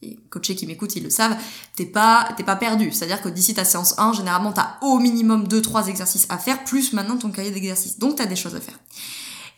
[0.00, 1.36] Les coachés qui m'écoutent, ils le savent,
[1.74, 2.92] t'es pas, t'es pas perdu.
[2.92, 6.92] C'est-à-dire que d'ici ta séance 1, généralement, t'as au minimum 2-3 exercices à faire, plus
[6.92, 7.98] maintenant ton cahier d'exercices.
[7.98, 8.78] Donc t'as des choses à faire.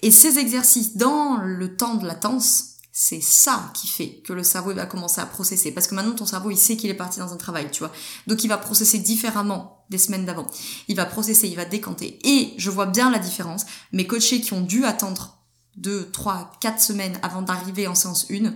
[0.03, 2.70] Et ces exercices, dans le temps de latence,
[3.03, 5.73] c'est ça qui fait que le cerveau va commencer à processer.
[5.73, 7.91] Parce que maintenant, ton cerveau, il sait qu'il est parti dans un travail, tu vois.
[8.27, 10.47] Donc, il va processer différemment des semaines d'avant.
[10.87, 12.19] Il va processer, il va décanter.
[12.25, 13.65] Et je vois bien la différence.
[13.93, 15.39] Mes coachés qui ont dû attendre
[15.79, 18.53] 2, 3, 4 semaines avant d'arriver en séance 1,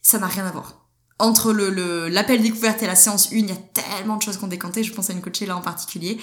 [0.00, 0.86] ça n'a rien à voir.
[1.18, 4.44] Entre le l'appel découverte et la séance 1, il y a tellement de choses qui
[4.44, 4.82] ont décanté.
[4.82, 6.18] Je pense à une coachée là en particulier,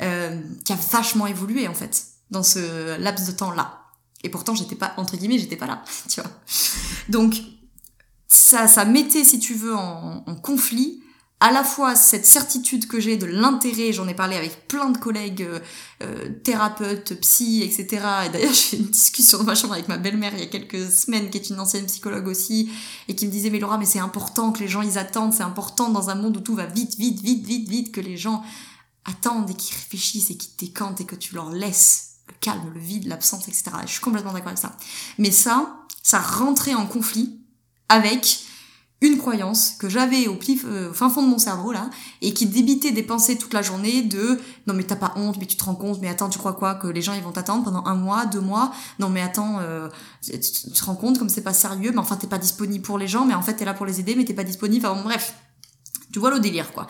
[0.00, 3.79] euh, qui a vachement évolué en fait dans ce laps de temps-là.
[4.22, 6.30] Et pourtant, j'étais pas, entre guillemets, j'étais pas là, tu vois.
[7.08, 7.36] Donc,
[8.28, 11.02] ça, ça mettait, si tu veux, en, conflit
[11.42, 14.98] à la fois cette certitude que j'ai de l'intérêt, j'en ai parlé avec plein de
[14.98, 15.58] collègues, euh,
[16.02, 18.04] euh thérapeutes, psy, etc.
[18.26, 20.90] Et d'ailleurs, j'ai une discussion dans ma chambre avec ma belle-mère il y a quelques
[20.90, 22.70] semaines, qui est une ancienne psychologue aussi,
[23.08, 25.42] et qui me disait, mais Laura, mais c'est important que les gens, ils attendent, c'est
[25.42, 28.44] important dans un monde où tout va vite, vite, vite, vite, vite, que les gens
[29.06, 32.80] attendent et qu'ils réfléchissent et qu'ils décantent et que tu leur laisses le calme, le
[32.80, 33.64] vide, l'absence, etc.
[33.86, 34.76] Je suis complètement d'accord avec ça.
[35.18, 37.38] Mais ça, ça rentrait en conflit
[37.88, 38.44] avec
[39.02, 41.88] une croyance que j'avais au, euh, fin fond de mon cerveau là
[42.20, 45.46] et qui débitait des pensées toute la journée de non mais t'as pas honte mais
[45.46, 47.64] tu te rends compte mais attends tu crois quoi que les gens ils vont t'attendre
[47.64, 48.72] pendant un mois deux mois?
[48.98, 49.88] Non mais attends euh,
[50.22, 53.08] tu, te rends compte comme c'est pas sérieux mais enfin t'es pas disponible pour les
[53.08, 55.04] gens mais en fait t'es là pour les aider mais t'es pas disponible enfin bon,
[55.04, 55.34] bref
[56.12, 56.86] tu vois le délire, quoi.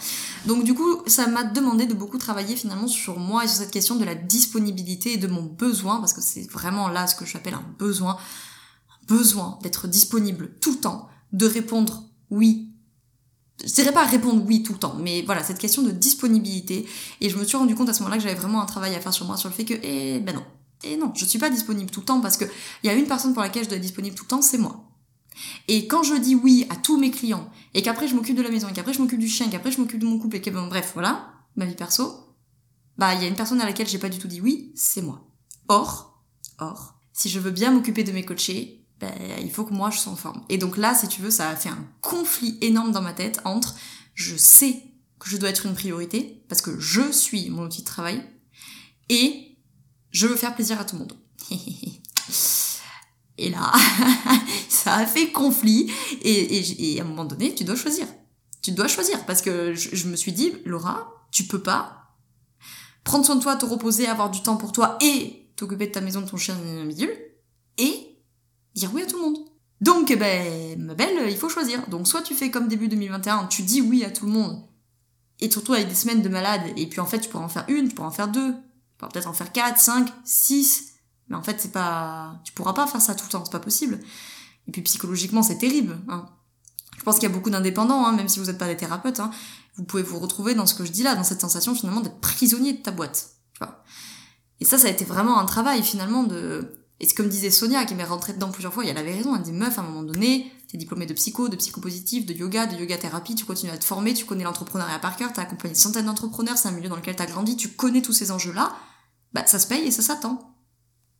[0.47, 3.71] Donc du coup, ça m'a demandé de beaucoup travailler finalement sur moi et sur cette
[3.71, 7.25] question de la disponibilité et de mon besoin, parce que c'est vraiment là ce que
[7.25, 12.69] j'appelle un besoin, un besoin d'être disponible tout le temps, de répondre oui.
[13.63, 16.89] Je dirais pas répondre oui tout le temps, mais voilà, cette question de disponibilité.
[17.21, 19.01] Et je me suis rendu compte à ce moment-là que j'avais vraiment un travail à
[19.01, 20.45] faire sur moi, sur le fait que, eh ben non,
[20.83, 22.47] et eh non, je suis pas disponible tout le temps parce que
[22.83, 24.57] il y a une personne pour laquelle je dois être disponible tout le temps, c'est
[24.57, 24.90] moi.
[25.69, 28.51] Et quand je dis oui à tous mes clients, et qu'après je m'occupe de la
[28.51, 30.41] maison, et qu'après je m'occupe du chien, et qu'après je m'occupe de mon couple, et
[30.41, 32.35] que bon, bref, voilà, ma vie perso,
[32.99, 35.03] bah il y a une personne à laquelle j'ai pas du tout dit oui, c'est
[35.03, 35.27] moi.
[35.69, 36.23] Or,
[36.59, 39.09] or, si je veux bien m'occuper de mes coachés, bah,
[39.41, 40.45] il faut que moi je sois en forme.
[40.49, 43.41] Et donc là, si tu veux, ça a fait un conflit énorme dans ma tête
[43.45, 43.77] entre
[44.15, 44.83] je sais
[45.19, 48.23] que je dois être une priorité, parce que je suis mon outil de travail,
[49.09, 49.57] et
[50.11, 51.15] je veux faire plaisir à tout le monde.
[53.41, 53.73] Et là,
[54.69, 55.91] ça a fait conflit.
[56.23, 58.07] Et, à un moment donné, tu dois choisir.
[58.63, 59.25] Tu dois choisir.
[59.25, 61.97] Parce que je, me suis dit, Laura, tu peux pas
[63.03, 66.03] prendre soin de toi, te reposer, avoir du temps pour toi et t'occuper de ta
[66.03, 66.55] maison, de ton chien,
[66.87, 67.17] bidule,
[67.79, 68.19] et
[68.75, 69.39] dire oui à tout le monde.
[69.81, 71.89] Donc, eh ben, ma belle, il faut choisir.
[71.89, 74.63] Donc, soit tu fais comme début 2021, tu dis oui à tout le monde,
[75.41, 77.65] et surtout avec des semaines de malade, et puis en fait, tu pourras en faire
[77.69, 80.91] une, tu pourras en faire deux, tu pourras peut-être en faire quatre, cinq, six,
[81.31, 83.61] mais en fait, c'est pas, tu pourras pas faire ça tout le temps, c'est pas
[83.61, 84.01] possible.
[84.67, 85.99] Et puis psychologiquement, c'est terrible.
[86.09, 86.27] Hein.
[86.99, 89.21] Je pense qu'il y a beaucoup d'indépendants, hein, même si vous n'êtes pas des thérapeutes,
[89.21, 89.31] hein,
[89.77, 92.21] vous pouvez vous retrouver dans ce que je dis là, dans cette sensation finalement d'être
[92.21, 93.31] prisonnier de ta boîte.
[94.61, 96.75] Et ça, ça a été vraiment un travail finalement de...
[97.03, 99.41] Et c'est comme disait Sonia, qui m'est rentrée dedans plusieurs fois, elle avait raison, elle
[99.41, 102.77] dit, meuf, à un moment donné, t'es diplômé de psycho, de psychopositif, de yoga, de
[102.77, 105.81] yoga thérapie, tu continues à te former, tu connais l'entrepreneuriat par cœur, t'as accompagné une
[105.81, 108.77] centaine d'entrepreneurs, c'est un milieu dans lequel t'as grandi, tu connais tous ces enjeux-là,
[109.33, 110.50] bah ça se paye et ça s'attend.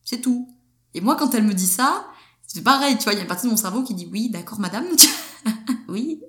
[0.03, 0.47] C'est tout.
[0.93, 2.05] Et moi, quand elle me dit ça,
[2.47, 4.29] c'est pareil, tu vois, il y a une partie de mon cerveau qui dit oui,
[4.29, 4.85] d'accord, madame,
[5.87, 6.21] oui.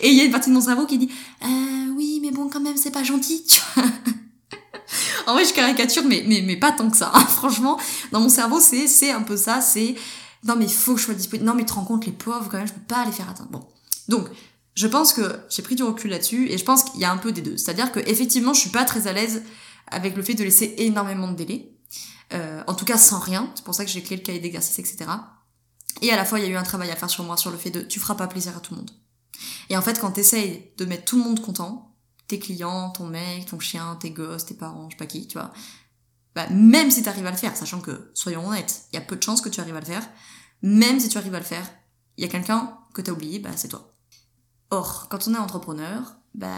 [0.00, 1.10] Et il y a une partie de mon cerveau qui dit
[1.44, 3.84] euh, oui, mais bon, quand même, c'est pas gentil, tu vois.
[5.26, 7.12] en vrai, je caricature, mais, mais, mais pas tant que ça.
[7.14, 7.24] Hein.
[7.28, 7.78] Franchement,
[8.10, 9.94] dans mon cerveau, c'est, c'est un peu ça, c'est
[10.44, 11.46] non, mais faut que je sois disponible.
[11.46, 13.30] Non, mais tu te rends compte, les pauvres, quand même, je peux pas les faire
[13.30, 13.50] atteindre.
[13.50, 13.60] Bon.
[14.08, 14.28] Donc,
[14.74, 17.16] je pense que j'ai pris du recul là-dessus et je pense qu'il y a un
[17.16, 17.56] peu des deux.
[17.56, 19.42] C'est-à-dire que effectivement, je suis pas très à l'aise
[19.86, 21.71] avec le fait de laisser énormément de délais.
[22.32, 23.50] Euh, en tout cas, sans rien.
[23.54, 25.10] C'est pour ça que j'ai créé le cahier d'exercice, etc.
[26.00, 27.50] Et à la fois, il y a eu un travail à faire sur moi sur
[27.50, 28.90] le fait de tu feras pas plaisir à tout le monde.
[29.68, 31.94] Et en fait, quand t'essayes de mettre tout le monde content,
[32.28, 35.38] tes clients, ton mec, ton chien, tes gosses, tes parents, je sais pas qui, tu
[35.38, 35.52] vois,
[36.34, 39.02] bah, même si tu arrives à le faire, sachant que, soyons honnêtes, il y a
[39.02, 40.08] peu de chances que tu arrives à le faire,
[40.62, 41.68] même si tu arrives à le faire,
[42.16, 43.92] il y a quelqu'un que t'as oublié, bah c'est toi.
[44.70, 46.56] Or, quand on est entrepreneur, bah,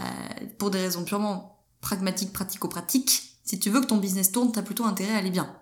[0.57, 4.85] pour des raisons purement pragmatiques, pratico-pratiques, si tu veux que ton business tourne, t'as plutôt
[4.85, 5.55] intérêt à aller bien.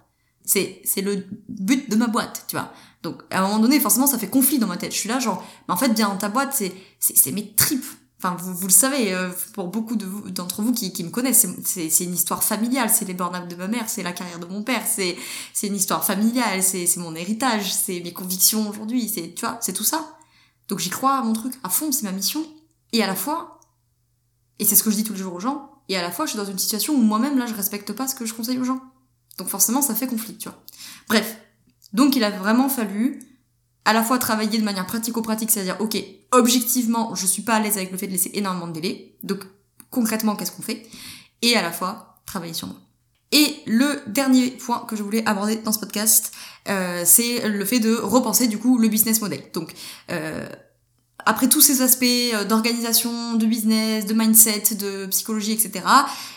[0.45, 2.73] C'est, c'est le but de ma boîte, tu vois.
[3.01, 4.93] Donc, à un moment donné, forcément, ça fait conflit dans ma tête.
[4.93, 7.85] Je suis là, genre, mais en fait, bien ta boîte, c'est, c'est, c'est mes tripes.
[8.17, 11.09] Enfin, vous, vous le savez, euh, pour beaucoup de vous, d'entre vous qui, qui me
[11.09, 12.89] connaissent, c'est, c'est, une histoire familiale.
[12.89, 15.17] C'est les burn de ma mère, c'est la carrière de mon père, c'est,
[15.53, 19.57] c'est une histoire familiale, c'est, c'est mon héritage, c'est mes convictions aujourd'hui, c'est, tu vois,
[19.61, 20.17] c'est tout ça.
[20.69, 22.45] Donc, j'y crois à mon truc, à fond, c'est ma mission.
[22.93, 23.59] Et à la fois,
[24.59, 26.25] et c'est ce que je dis tous les jours aux gens, et à la fois,
[26.25, 28.57] je suis dans une situation où moi-même, là, je respecte pas ce que je conseille
[28.57, 28.81] aux gens.
[29.37, 30.61] Donc forcément, ça fait conflit, tu vois.
[31.09, 31.37] Bref.
[31.91, 33.19] Donc il a vraiment fallu
[33.85, 35.97] à la fois travailler de manière pratico-pratique, c'est-à-dire, ok,
[36.31, 39.43] objectivement, je suis pas à l'aise avec le fait de laisser énormément de délai, donc
[39.89, 40.87] concrètement, qu'est-ce qu'on fait?
[41.41, 42.77] Et à la fois, travailler sur moi.
[43.31, 46.33] Et le dernier point que je voulais aborder dans ce podcast,
[46.69, 49.43] euh, c'est le fait de repenser du coup le business model.
[49.53, 49.73] Donc,
[50.11, 50.47] euh,
[51.25, 55.86] après tous ces aspects euh, d'organisation, de business, de mindset, de psychologie, etc.,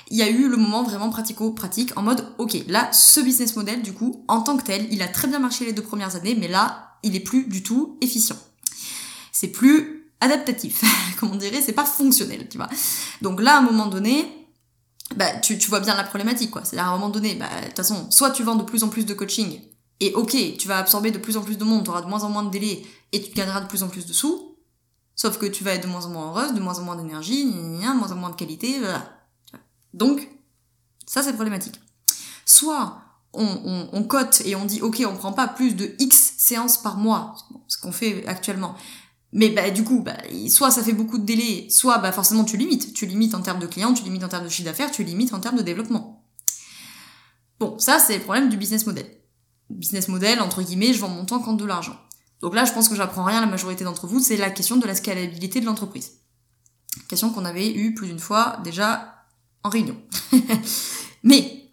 [0.09, 3.83] il y a eu le moment vraiment pratico-pratique en mode, ok, là, ce business model,
[3.83, 6.37] du coup, en tant que tel, il a très bien marché les deux premières années,
[6.39, 8.37] mais là, il est plus du tout efficient.
[9.33, 10.83] C'est plus adaptatif,
[11.21, 12.69] comme on dirait, c'est pas fonctionnel, tu vois.
[13.23, 14.47] Donc là, à un moment donné,
[15.15, 16.65] bah, tu, tu vois bien la problématique, quoi.
[16.65, 18.89] C'est-à-dire, à un moment donné, bah, de toute façon, soit tu vends de plus en
[18.89, 19.61] plus de coaching,
[20.01, 22.23] et ok, tu vas absorber de plus en plus de monde, tu auras de moins
[22.23, 24.56] en moins de délais, et tu gagneras de plus en plus de sous,
[25.17, 27.45] Sauf que tu vas être de moins en moins heureuse, de moins en moins d'énergie,
[27.47, 29.11] de moins en moins de qualité, voilà.
[29.95, 30.29] Donc,
[31.07, 31.81] ça c'est problématique.
[32.45, 33.01] Soit
[33.33, 36.99] on, on, cote et on dit ok, on prend pas plus de X séances par
[36.99, 37.35] mois,
[37.67, 38.75] ce qu'on fait actuellement.
[39.33, 40.17] Mais bah, du coup, bah,
[40.49, 42.95] soit ça fait beaucoup de délais, soit bah, forcément tu limites.
[42.95, 45.33] Tu limites en termes de clients, tu limites en termes de chiffre d'affaires, tu limites
[45.33, 46.25] en termes de développement.
[47.59, 49.07] Bon, ça c'est le problème du business model.
[49.71, 51.97] Business model, entre guillemets, je vends mon temps contre de l'argent.
[52.41, 54.77] Donc là, je pense que j'apprends rien à la majorité d'entre vous, c'est la question
[54.77, 56.13] de la scalabilité de l'entreprise.
[57.09, 59.25] Question qu'on avait eue plus d'une fois déjà
[59.63, 59.97] en réunion.
[61.23, 61.67] Mais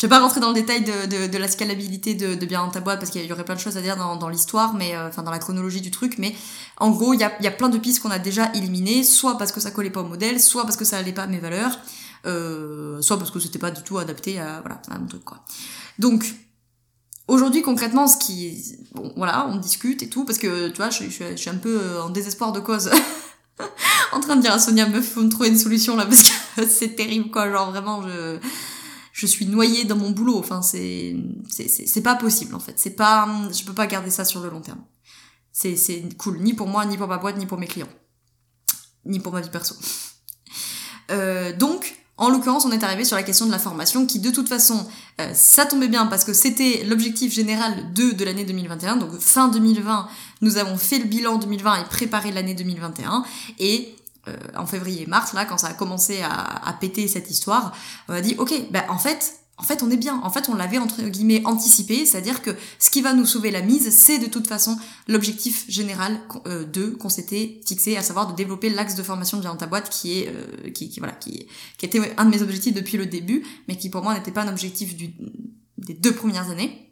[0.00, 2.80] je vais pas rentrer dans le détail de, de, la scalabilité de, bien dans ta
[2.80, 5.22] boîte parce qu'il y aurait plein de choses à dire dans, l'histoire, mais euh, enfin
[5.22, 6.16] dans la chronologie du truc.
[6.16, 6.34] Mais
[6.78, 9.36] en gros, il y a, y a, plein de pistes qu'on a déjà éliminées, soit
[9.36, 11.38] parce que ça collait pas au modèle, soit parce que ça allait pas à mes
[11.38, 11.78] valeurs,
[12.24, 15.44] euh, soit parce que c'était pas du tout adapté à voilà à mon truc quoi.
[15.98, 16.34] Donc
[17.30, 21.04] Aujourd'hui, concrètement, ce qui, bon, voilà, on discute et tout, parce que, tu vois, je,
[21.36, 22.90] suis un peu euh, en désespoir de cause.
[24.12, 26.66] en train de dire à Sonia, meuf, faut me trouver une solution là, parce que
[26.68, 27.48] c'est terrible, quoi.
[27.48, 28.40] Genre, vraiment, je,
[29.12, 30.38] je suis noyée dans mon boulot.
[30.40, 31.14] Enfin, c'est,
[31.48, 32.80] c'est, pas possible, en fait.
[32.80, 34.84] C'est pas, je peux pas garder ça sur le long terme.
[35.52, 35.76] C'est
[36.18, 37.86] cool, ni pour moi, ni pour ma boîte, ni pour mes clients.
[39.04, 39.76] Ni pour ma vie perso.
[41.12, 44.30] Euh, donc, en l'occurrence, on est arrivé sur la question de la formation qui, de
[44.30, 44.86] toute façon,
[45.20, 48.96] euh, ça tombait bien parce que c'était l'objectif général de, de l'année 2021.
[48.96, 50.06] Donc fin 2020,
[50.42, 53.24] nous avons fait le bilan 2020 et préparé l'année 2021.
[53.58, 53.96] Et
[54.28, 57.72] euh, en février-mars, là, quand ça a commencé à, à, péter cette histoire,
[58.06, 60.18] on a dit, ok, ben en fait, en fait, on est bien.
[60.22, 63.60] En fait, on l'avait entre guillemets anticipé, c'est-à-dire que ce qui va nous sauver la
[63.60, 68.34] mise, c'est de toute façon l'objectif général euh, de qu'on s'était fixé, à savoir de
[68.34, 71.46] développer l'axe de formation de ta boîte, qui est, euh, qui, voilà, qui,
[71.76, 74.42] qui était un de mes objectifs depuis le début, mais qui pour moi n'était pas
[74.42, 76.89] un objectif des deux premières années.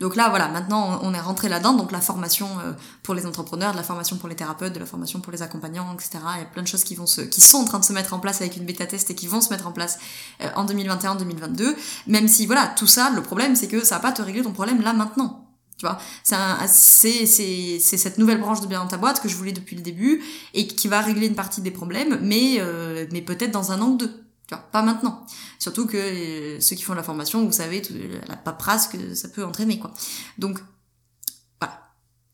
[0.00, 3.72] Donc là, voilà, maintenant on est rentré là-dedans, donc la formation euh, pour les entrepreneurs,
[3.72, 6.18] de la formation pour les thérapeutes, de la formation pour les accompagnants, etc.
[6.36, 7.92] Il y a plein de choses qui vont se, qui sont en train de se
[7.92, 9.98] mettre en place avec une bêta test et qui vont se mettre en place
[10.42, 11.74] euh, en 2021-2022.
[12.06, 14.52] Même si voilà, tout ça, le problème c'est que ça va pas te régler ton
[14.52, 15.42] problème là maintenant.
[15.78, 19.74] Tu vois, c'est cette nouvelle branche de bien dans ta boîte que je voulais depuis
[19.74, 20.22] le début
[20.54, 23.88] et qui va régler une partie des problèmes, mais euh, mais peut-être dans un an
[23.88, 24.24] ou deux.
[24.58, 25.24] Pas maintenant.
[25.58, 27.82] Surtout que euh, ceux qui font la formation, vous savez
[28.28, 29.92] la paperasse que ça peut entraîner quoi.
[30.38, 30.58] Donc
[31.60, 31.80] voilà.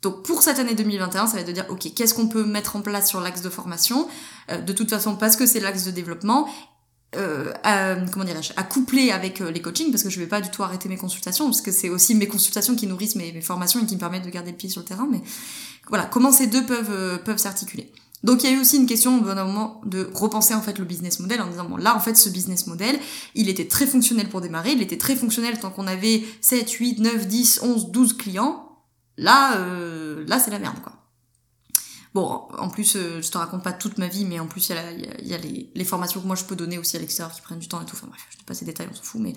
[0.03, 2.77] Donc pour cette année 2021, ça va être de dire ok, qu'est-ce qu'on peut mettre
[2.77, 4.09] en place sur l'axe de formation?
[4.51, 6.49] Euh, De toute façon, parce que c'est l'axe de développement
[7.17, 8.27] euh, à, comment
[8.57, 10.99] à coupler avec euh, les coachings, parce que je vais pas du tout arrêter mes
[10.99, 14.27] consultations, parce que c'est aussi mes consultations qui nourrissent mes, formations et qui me permettent
[14.27, 15.09] de garder le pied sur le terrain.
[15.11, 15.23] Mais
[15.89, 17.91] voilà, comment ces deux euh, peuvent s'articuler.
[18.25, 20.79] Donc il y a eu aussi une question au bon moment de repenser en fait
[20.79, 22.99] le business model en disant bon là en fait ce business model
[23.37, 26.99] il était très fonctionnel pour démarrer, il était très fonctionnel tant qu'on avait 7, 8,
[26.99, 28.65] 9, 10, 11, 12 clients.
[29.17, 30.93] Là euh, là c'est la merde quoi.
[32.15, 34.77] Bon, en plus, euh, je te raconte pas toute ma vie, mais en plus, il
[35.27, 37.59] y a, les, les, formations que moi je peux donner aussi à l'extérieur qui prennent
[37.59, 37.95] du temps et tout.
[37.95, 39.21] Enfin bref, je te passe ces détails, on s'en fout.
[39.21, 39.35] Mais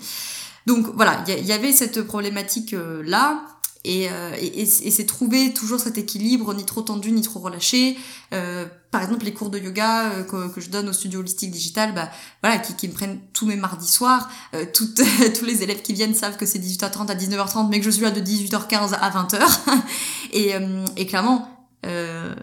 [0.65, 3.45] donc voilà, il y, avait cette problématique euh, là.
[3.83, 7.97] Et, euh, et, et c'est trouver toujours cet équilibre, ni trop tendu, ni trop relâché.
[8.33, 11.49] Euh, par exemple, les cours de yoga euh, que, que, je donne au studio holistique
[11.49, 12.09] digital, bah
[12.43, 14.29] voilà, qui, qui me prennent tous mes mardis soirs.
[14.53, 15.01] Euh, toutes,
[15.39, 18.03] tous les élèves qui viennent savent que c'est 18h30 à 19h30, mais que je suis
[18.03, 19.41] là de 18h15 à 20h.
[20.33, 20.51] et,
[20.97, 22.35] et clairement, euh,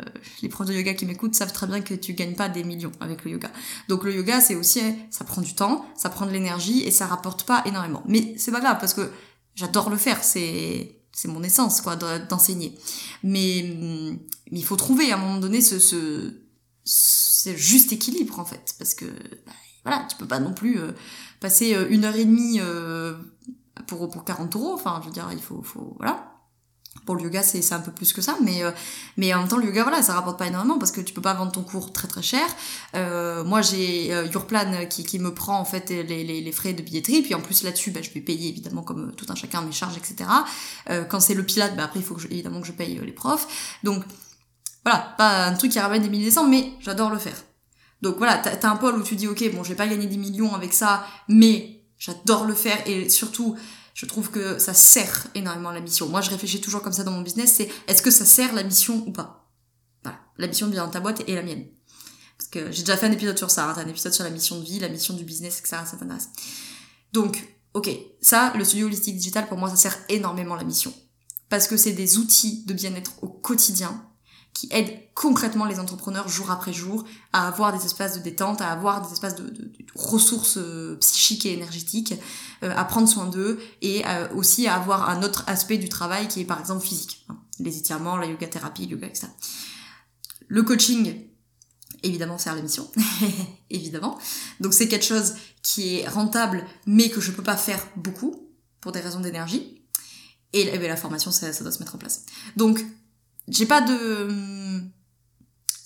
[0.43, 2.93] les profs de yoga qui m'écoutent savent très bien que tu gagnes pas des millions
[3.01, 3.51] avec le yoga.
[3.89, 7.07] Donc le yoga, c'est aussi, ça prend du temps, ça prend de l'énergie et ça
[7.07, 8.03] rapporte pas énormément.
[8.07, 9.11] Mais c'est pas grave parce que
[9.55, 12.79] j'adore le faire, c'est c'est mon essence quoi d'enseigner.
[13.25, 13.77] Mais
[14.53, 16.33] mais il faut trouver à un moment donné ce ce,
[16.85, 19.07] ce juste équilibre en fait parce que
[19.45, 19.53] bah,
[19.85, 20.93] voilà, tu peux pas non plus euh,
[21.41, 23.17] passer euh, une heure et demie euh,
[23.89, 24.75] pour pour 40 euros.
[24.75, 26.38] Enfin, je veux dire, il faut faut voilà
[27.05, 28.71] pour le yoga, c'est un peu plus que ça, mais euh,
[29.17, 31.23] mais en même temps, le yoga, voilà, ça rapporte pas énormément parce que tu peux
[31.23, 32.47] pas vendre ton cours très très cher.
[32.95, 37.23] Euh, moi, j'ai euh, Yourplan qui, qui me prend en fait les, frais de billetterie,
[37.23, 39.97] puis en plus là-dessus, bah, je vais payer évidemment comme tout un chacun mes charges,
[39.97, 40.29] etc.
[40.91, 43.79] Euh, quand c'est le pilate, bah, après il faut évidemment que je paye les profs.
[43.83, 44.05] Donc
[44.85, 47.37] voilà, pas un truc qui ramène des milliers de mais j'adore le faire.
[48.01, 50.07] Donc voilà, t'as as un pôle où tu dis ok, bon, je vais pas gagner
[50.07, 53.57] des millions avec ça, mais j'adore le faire et surtout
[53.99, 56.09] je trouve que ça sert énormément la mission.
[56.09, 58.63] Moi, je réfléchis toujours comme ça dans mon business, c'est est-ce que ça sert la
[58.63, 59.51] mission ou pas?
[60.05, 61.67] Voilà, la mission de bien dans ta boîte et la mienne.
[62.39, 64.61] Parce que j'ai déjà fait un épisode sur ça, hein, un épisode sur la mission
[64.61, 65.79] de vie, la mission du business, etc.
[65.85, 66.29] Ça t'intéresse.
[67.13, 70.95] Donc, ok, ça, le studio holistique digital, pour moi, ça sert énormément la mission.
[71.49, 74.08] Parce que c'est des outils de bien-être au quotidien
[74.59, 78.73] qui aident concrètement les entrepreneurs jour après jour à avoir des espaces de détente, à
[78.73, 79.53] avoir des espaces de,
[79.95, 82.15] ressources euh, psychiques et énergétiques,
[82.65, 86.27] euh, à prendre soin d'eux et euh, aussi à avoir un autre aspect du travail
[86.27, 87.25] qui est par exemple physique.
[87.29, 87.39] Hein.
[87.61, 89.29] les étirements, la yoga thérapie, le yoga, etc.
[90.49, 91.15] Le coaching,
[92.03, 92.91] évidemment, à l'émission,
[93.71, 94.19] évidemment.
[94.59, 98.91] Donc c'est quelque chose qui est rentable, mais que je peux pas faire beaucoup pour
[98.91, 99.85] des raisons d'énergie.
[100.53, 102.25] Et, la formation, ça, ça doit se mettre en place.
[102.57, 102.85] Donc
[103.51, 104.29] j'ai pas de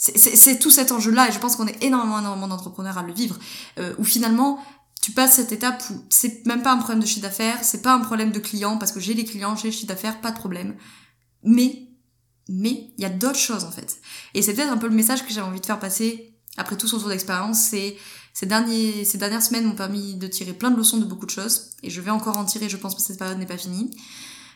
[0.05, 3.39] c'est tout cet enjeu-là, et je pense qu'on est énormément, énormément d'entrepreneurs à le vivre,
[3.79, 4.59] euh, où finalement,
[5.01, 7.95] tu passes cette étape où c'est même pas un problème de chiffre d'affaires, c'est pas
[7.95, 10.37] un problème de clients, parce que j'ai les clients, j'ai le chiffre d'affaires, pas de
[10.37, 10.75] problème.
[11.45, 11.89] Mais,
[12.49, 13.99] mais, il y a d'autres choses, en fait.
[14.35, 16.89] Et c'est peut-être un peu le message que j'avais envie de faire passer, après tout
[16.89, 17.97] ce retour d'expérience, c'est,
[18.35, 21.31] ces derniers, ces dernières semaines m'ont permis de tirer plein de leçons de beaucoup de
[21.31, 23.93] choses, et je vais encore en tirer, je pense, que cette période n'est pas finie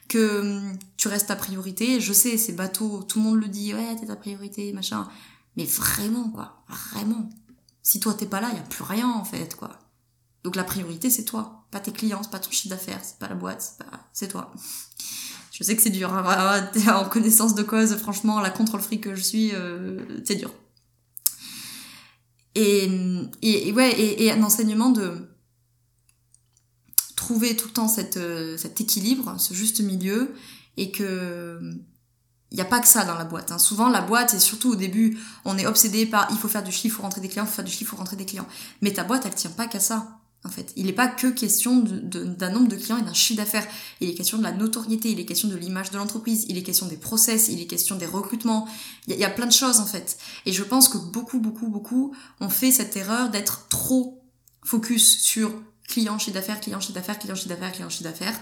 [0.09, 2.01] que hum, tu restes ta priorité.
[2.01, 5.09] Je sais, c'est bateau, tout le monde le dit, ouais, t'es ta priorité, machin.
[5.57, 7.29] Mais vraiment, quoi, vraiment.
[7.83, 9.79] Si toi t'es pas là, y a plus rien en fait, quoi.
[10.45, 13.29] Donc la priorité c'est toi, pas tes clients, c'est pas ton chiffre d'affaires, c'est pas
[13.29, 13.63] la boîte,
[14.13, 14.53] c'est pas, toi.
[15.53, 19.03] Je sais que c'est dur, hein, en connaissance de cause, franchement, la contre le fric
[19.03, 20.53] que je suis, euh, c'est dur.
[22.55, 22.91] Et,
[23.43, 25.29] et, ouais, et, et un enseignement de
[27.27, 30.33] trouver tout le temps euh, cet équilibre, ce juste milieu,
[30.77, 31.61] et que
[32.53, 33.51] il n'y a pas que ça dans la boîte.
[33.51, 33.59] Hein.
[33.59, 36.71] Souvent, la boîte, et surtout au début, on est obsédé par il faut faire du
[36.71, 38.47] chiffre, il faut rentrer des clients, il faut faire du chiffre, faut rentrer des clients.
[38.81, 40.73] Mais ta boîte, elle tient pas qu'à ça, en fait.
[40.77, 43.67] Il n'est pas que question d'un nombre de clients et d'un chiffre d'affaires.
[44.01, 46.63] Il est question de la notoriété, il est question de l'image de l'entreprise, il est
[46.63, 48.69] question des process, il est question des recrutements.
[49.09, 50.17] Il y, y, a plein de choses, en fait.
[50.47, 54.23] Et je pense que beaucoup, beaucoup, beaucoup ont fait cette erreur d'être trop
[54.63, 55.53] focus sur
[55.89, 58.41] client, chiffre d'affaires, client, chiffre d'affaires, client, chiffre d'affaires, client, chiffre d'affaires.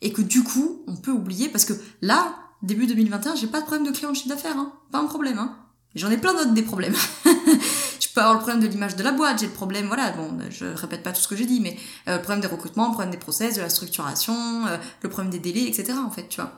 [0.00, 3.66] Et que du coup, on peut oublier parce que là, début 2021, j'ai pas de
[3.66, 4.72] problème de client chiffre d'affaires, hein.
[4.90, 5.56] Pas un problème, hein.
[5.94, 6.94] J'en ai plein d'autres des problèmes.
[7.24, 10.38] je peux avoir le problème de l'image de la boîte, j'ai le problème, voilà, bon,
[10.50, 11.76] je répète pas tout ce que j'ai dit, mais
[12.08, 15.30] euh, le problème des recrutements, le problème des process, de la structuration, euh, le problème
[15.30, 15.94] des délais, etc.
[16.04, 16.52] en fait, tu vois.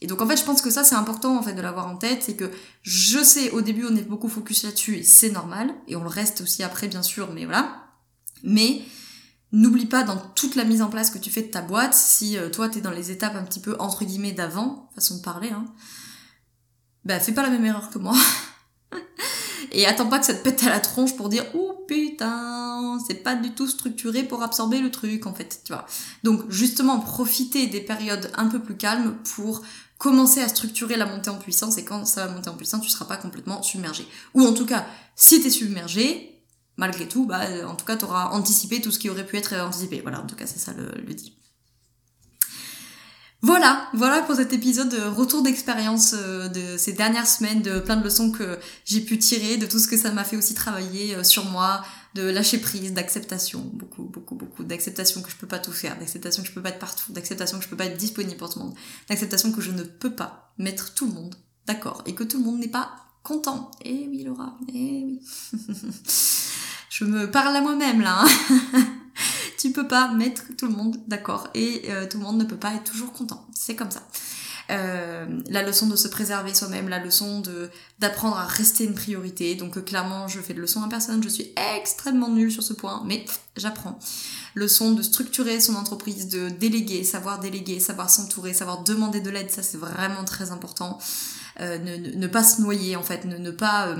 [0.00, 1.96] Et donc en fait, je pense que ça c'est important en fait de l'avoir en
[1.96, 2.50] tête, c'est que
[2.82, 6.08] je sais au début on est beaucoup focus là-dessus et c'est normal, et on le
[6.08, 7.84] reste aussi après bien sûr, mais voilà.
[8.44, 8.82] Mais
[9.52, 12.36] N'oublie pas dans toute la mise en place que tu fais de ta boîte, si
[12.36, 15.50] euh, toi t'es dans les étapes un petit peu entre guillemets d'avant, façon de parler,
[15.50, 15.64] hein,
[17.04, 18.14] bah fais pas la même erreur que moi.
[19.72, 23.22] Et attends pas que ça te pète à la tronche pour dire oh putain, c'est
[23.22, 25.86] pas du tout structuré pour absorber le truc en fait, tu vois.
[26.24, 29.62] Donc justement profiter des périodes un peu plus calmes pour
[29.96, 32.90] commencer à structurer la montée en puissance et quand ça va monter en puissance, tu
[32.90, 34.06] seras pas complètement submergé.
[34.34, 34.86] Ou en tout cas,
[35.16, 36.37] si t'es submergé,
[36.78, 40.00] malgré tout, bah en tout cas t'auras anticipé tout ce qui aurait pu être anticipé.
[40.00, 41.38] Voilà, en tout cas c'est ça le, le dit.
[43.40, 47.96] Voilà, voilà pour cet épisode de retour d'expérience euh, de ces dernières semaines, de plein
[47.96, 51.14] de leçons que j'ai pu tirer, de tout ce que ça m'a fait aussi travailler
[51.14, 55.60] euh, sur moi, de lâcher prise, d'acceptation, beaucoup, beaucoup, beaucoup, d'acceptation que je peux pas
[55.60, 57.96] tout faire, d'acceptation que je peux pas être partout, d'acceptation que je peux pas être
[57.96, 58.74] disponible pour tout le monde,
[59.08, 62.44] d'acceptation que je ne peux pas mettre tout le monde d'accord et que tout le
[62.44, 62.90] monde n'est pas
[63.22, 63.70] content.
[63.84, 65.20] Eh oui Laura, eh oui.
[66.98, 68.24] je me parle à moi-même là.
[68.24, 68.84] Hein
[69.58, 72.56] tu peux pas mettre tout le monde d'accord et euh, tout le monde ne peut
[72.56, 73.46] pas être toujours content.
[73.54, 74.02] C'est comme ça.
[74.70, 77.70] Euh, la leçon de se préserver soi-même, la leçon de
[78.00, 79.54] d'apprendre à rester une priorité.
[79.54, 82.72] Donc euh, clairement, je fais de leçons à personne, je suis extrêmement nulle sur ce
[82.72, 83.24] point, mais
[83.56, 84.00] j'apprends.
[84.56, 89.52] Leçon de structurer son entreprise, de déléguer, savoir déléguer, savoir s'entourer, savoir demander de l'aide,
[89.52, 90.98] ça c'est vraiment très important.
[91.60, 93.94] ne, ne, pas se noyer en fait, ne, ne pas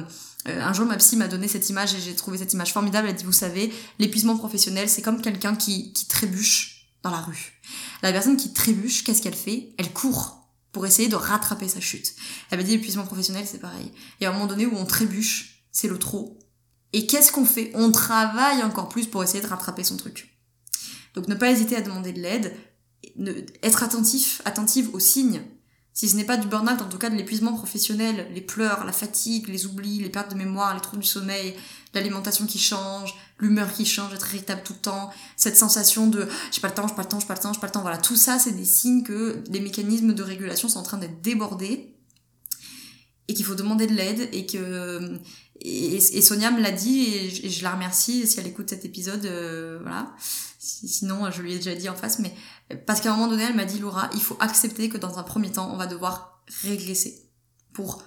[0.47, 3.09] euh, un jour, ma psy m'a donné cette image et j'ai trouvé cette image formidable.
[3.09, 7.61] Elle dit, vous savez, l'épuisement professionnel, c'est comme quelqu'un qui, qui trébuche dans la rue.
[8.03, 9.75] La personne qui trébuche, qu'est-ce qu'elle fait?
[9.79, 12.15] Elle court pour essayer de rattraper sa chute.
[12.51, 13.91] Elle m'a dit, l'épuisement professionnel, c'est pareil.
[14.21, 16.39] Il y a un moment donné où on trébuche, c'est le trop.
[16.93, 17.71] Et qu'est-ce qu'on fait?
[17.75, 20.39] On travaille encore plus pour essayer de rattraper son truc.
[21.15, 22.55] Donc ne pas hésiter à demander de l'aide,
[23.63, 25.43] être attentif, attentive aux signes
[25.99, 28.93] si ce n'est pas du burn-out, en tout cas de l'épuisement professionnel, les pleurs, la
[28.93, 31.57] fatigue, les oublis, les pertes de mémoire, les troubles du sommeil,
[31.93, 36.61] l'alimentation qui change, l'humeur qui change, être irritable tout le temps, cette sensation de j'ai
[36.61, 37.83] pas le temps, j'ai pas le temps, j'ai pas le temps, j'ai pas le temps,
[37.83, 41.21] voilà, tout ça c'est des signes que les mécanismes de régulation sont en train d'être
[41.21, 41.97] débordés
[43.27, 45.19] et qu'il faut demander de l'aide et que
[45.61, 49.81] et, Sonia me l'a dit et je, la remercie si elle écoute cet épisode euh,
[49.83, 50.15] voilà.
[50.61, 52.33] Sinon je lui ai déjà dit en face mais
[52.87, 55.23] parce qu'à un moment donné, elle m'a dit, Laura, il faut accepter que dans un
[55.23, 57.29] premier temps, on va devoir régresser
[57.73, 58.03] pour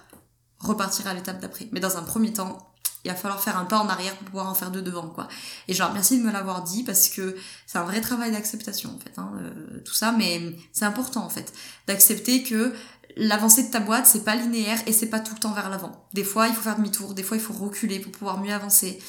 [0.58, 1.68] repartir à l'étape d'après.
[1.72, 2.72] Mais dans un premier temps,
[3.04, 5.26] il va falloir faire un pas en arrière pour pouvoir en faire deux devant, quoi.
[5.66, 7.36] Et je remercie de me l'avoir dit parce que
[7.66, 11.28] c'est un vrai travail d'acceptation, en fait, hein, euh, tout ça, mais c'est important, en
[11.28, 11.52] fait,
[11.88, 12.72] d'accepter que
[13.16, 16.06] l'avancée de ta boîte, c'est pas linéaire et c'est pas tout le temps vers l'avant.
[16.12, 19.02] Des fois, il faut faire demi-tour, des fois, il faut reculer pour pouvoir mieux avancer.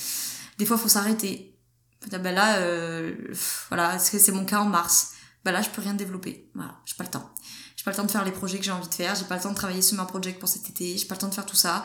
[0.57, 1.55] Des fois, il faut s'arrêter.
[2.11, 3.15] Ben là, euh,
[3.69, 5.13] voilà, c'est mon cas en mars
[5.43, 6.49] bah là je peux rien développer.
[6.55, 7.29] Voilà, j'ai pas le temps.
[7.75, 9.35] J'ai pas le temps de faire les projets que j'ai envie de faire, j'ai pas
[9.35, 11.33] le temps de travailler sur ma project pour cet été, j'ai pas le temps de
[11.33, 11.83] faire tout ça.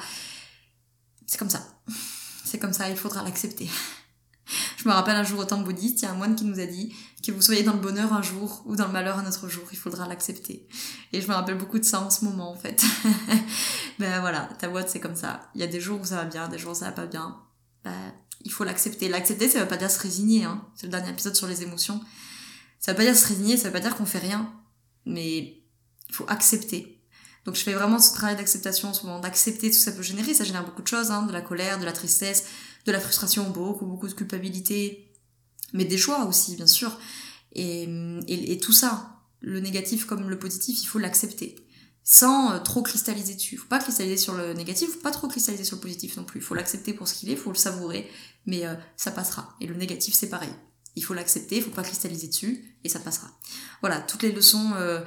[1.26, 1.62] C'est comme ça.
[2.44, 3.68] C'est comme ça, il faudra l'accepter.
[4.78, 6.58] Je me rappelle un jour au temple bouddhiste, il y a un moine qui nous
[6.60, 9.26] a dit que vous soyez dans le bonheur un jour ou dans le malheur un
[9.26, 10.66] autre jour, il faudra l'accepter.
[11.12, 12.82] Et je me rappelle beaucoup de ça en ce moment en fait.
[13.98, 15.50] ben voilà, ta boîte c'est comme ça.
[15.54, 17.06] Il y a des jours où ça va bien, des jours où ça va pas
[17.06, 17.36] bien.
[17.84, 19.08] Ben, il faut l'accepter.
[19.08, 20.44] L'accepter, ça veut pas dire se résigner.
[20.44, 20.64] Hein.
[20.74, 22.00] C'est le dernier épisode sur les émotions.
[22.78, 24.52] Ça veut pas dire se résigner, ça veut pas dire qu'on fait rien,
[25.04, 25.62] mais
[26.08, 26.98] il faut accepter.
[27.44, 29.96] Donc je fais vraiment ce travail d'acceptation en ce moment, d'accepter tout ce que ça
[29.96, 30.34] peut générer.
[30.34, 32.44] Ça génère beaucoup de choses, hein, de la colère, de la tristesse,
[32.84, 35.12] de la frustration, beaucoup, beaucoup de culpabilité,
[35.72, 36.98] mais des choix aussi, bien sûr.
[37.52, 37.88] Et,
[38.28, 41.56] et, tout ça, le négatif comme le positif, il faut l'accepter.
[42.04, 43.56] Sans euh, trop cristalliser dessus.
[43.56, 46.40] Faut pas cristalliser sur le négatif, faut pas trop cristalliser sur le positif non plus.
[46.40, 48.08] Il faut l'accepter pour ce qu'il est, faut le savourer,
[48.46, 49.56] mais euh, ça passera.
[49.60, 50.52] Et le négatif, c'est pareil
[50.98, 53.28] il faut l'accepter, il faut pas cristalliser dessus, et ça passera.
[53.80, 55.00] Voilà, toutes les leçons euh,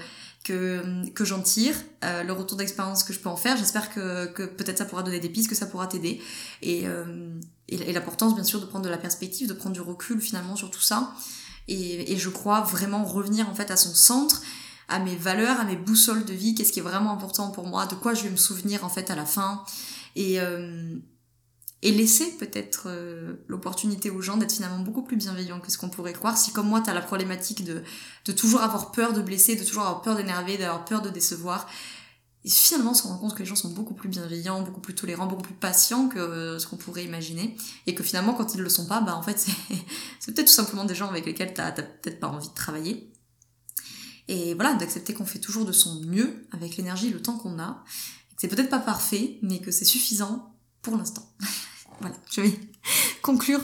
[0.46, 1.76] que, j'en tire,
[2.06, 5.20] euh, le retour d'expérience que je peux en faire, j'espère que, peut-être ça pourra donner
[5.20, 6.22] des pistes, que ça pourra t'aider,
[6.62, 7.38] et, euh,
[7.68, 10.72] et, l'importance bien sûr de prendre de la perspective, de prendre du recul finalement sur
[10.72, 11.14] tout ça,
[11.68, 14.42] et, et je crois vraiment revenir en fait à son centre,
[14.88, 17.86] à mes valeurs, à mes boussoles de vie, qu'est-ce qui est vraiment important pour moi,
[17.86, 19.66] de quoi je vais me souvenir en fait à la fin,
[20.16, 20.40] et
[21.84, 25.90] et laisser peut-être euh, l'opportunité aux gens d'être finalement beaucoup plus bienveillants que ce qu'on
[25.90, 26.38] pourrait croire.
[26.38, 27.84] Si comme moi, tu as la problématique de,
[28.34, 31.68] toujours avoir peur de blesser, de toujours avoir peur d'énerver, d'avoir peur de décevoir,
[32.44, 34.96] et finalement on se rend compte que les gens sont beaucoup plus bienveillants, beaucoup plus
[34.96, 37.56] tolérants, beaucoup plus patients que euh, ce qu'on pourrait imaginer,
[37.88, 39.54] et que finalement quand ils le sont pas, bah en fait c'est
[40.34, 43.12] peut-être tout simplement des gens avec lesquels t'as peut-être pas envie de travailler.
[44.28, 47.60] Et voilà, d'accepter qu'on fait toujours de son mieux avec l'énergie et le temps qu'on
[47.60, 47.84] a,
[48.30, 51.28] que c'est peut-être pas parfait, mais que c'est suffisant pour l'instant.
[52.02, 52.60] voilà, je vais
[53.22, 53.62] conclure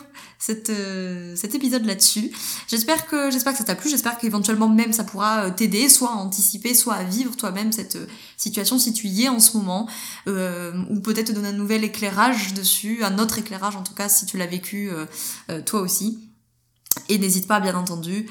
[0.69, 2.31] euh, cet épisode là-dessus.
[2.67, 6.11] J'espère que j'espère que ça t'a plu, j'espère qu'éventuellement même ça pourra euh, t'aider, soit
[6.11, 8.05] à anticiper, soit à vivre toi-même cette euh,
[8.37, 9.89] situation si tu y es en ce moment,
[10.27, 14.25] ou peut-être te donner un nouvel éclairage dessus, un autre éclairage en tout cas si
[14.25, 14.91] tu l'as vécu
[15.65, 16.19] toi aussi.
[17.09, 18.27] Et n'hésite pas, bien entendu,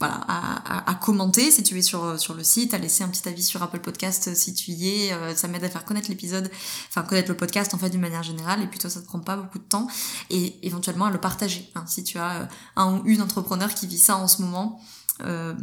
[0.00, 3.28] voilà, à, à, commenter si tu es sur, sur le site, à laisser un petit
[3.28, 5.12] avis sur Apple Podcast si tu y es.
[5.12, 6.50] Euh, ça m'aide à faire connaître l'épisode,
[6.88, 8.62] enfin connaître le podcast en fait d'une manière générale.
[8.62, 9.86] Et puis toi, ça te prend pas beaucoup de temps.
[10.30, 11.70] Et éventuellement à le partager.
[11.74, 14.80] Hein, si tu as un ou une entrepreneur qui vit ça en ce moment,
[15.22, 15.54] euh,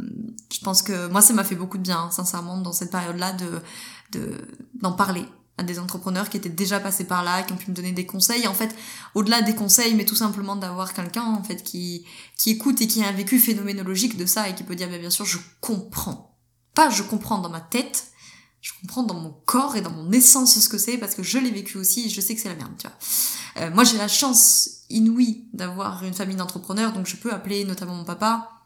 [0.50, 3.62] je pense que moi, ça m'a fait beaucoup de bien, sincèrement, dans cette période-là, de
[4.82, 5.26] d'en parler
[5.62, 8.46] des entrepreneurs qui étaient déjà passés par là, qui ont pu me donner des conseils.
[8.46, 8.74] en fait,
[9.14, 12.04] au-delà des conseils, mais tout simplement d'avoir quelqu'un en fait qui
[12.36, 15.10] qui écoute et qui a un vécu phénoménologique de ça et qui peut dire bien
[15.10, 16.36] sûr je comprends.
[16.74, 18.08] Pas je comprends dans ma tête,
[18.60, 21.38] je comprends dans mon corps et dans mon essence ce que c'est parce que je
[21.38, 22.96] l'ai vécu aussi et je sais que c'est la merde, tu vois.
[23.64, 27.94] Euh, moi j'ai la chance inouïe d'avoir une famille d'entrepreneurs donc je peux appeler notamment
[27.94, 28.61] mon papa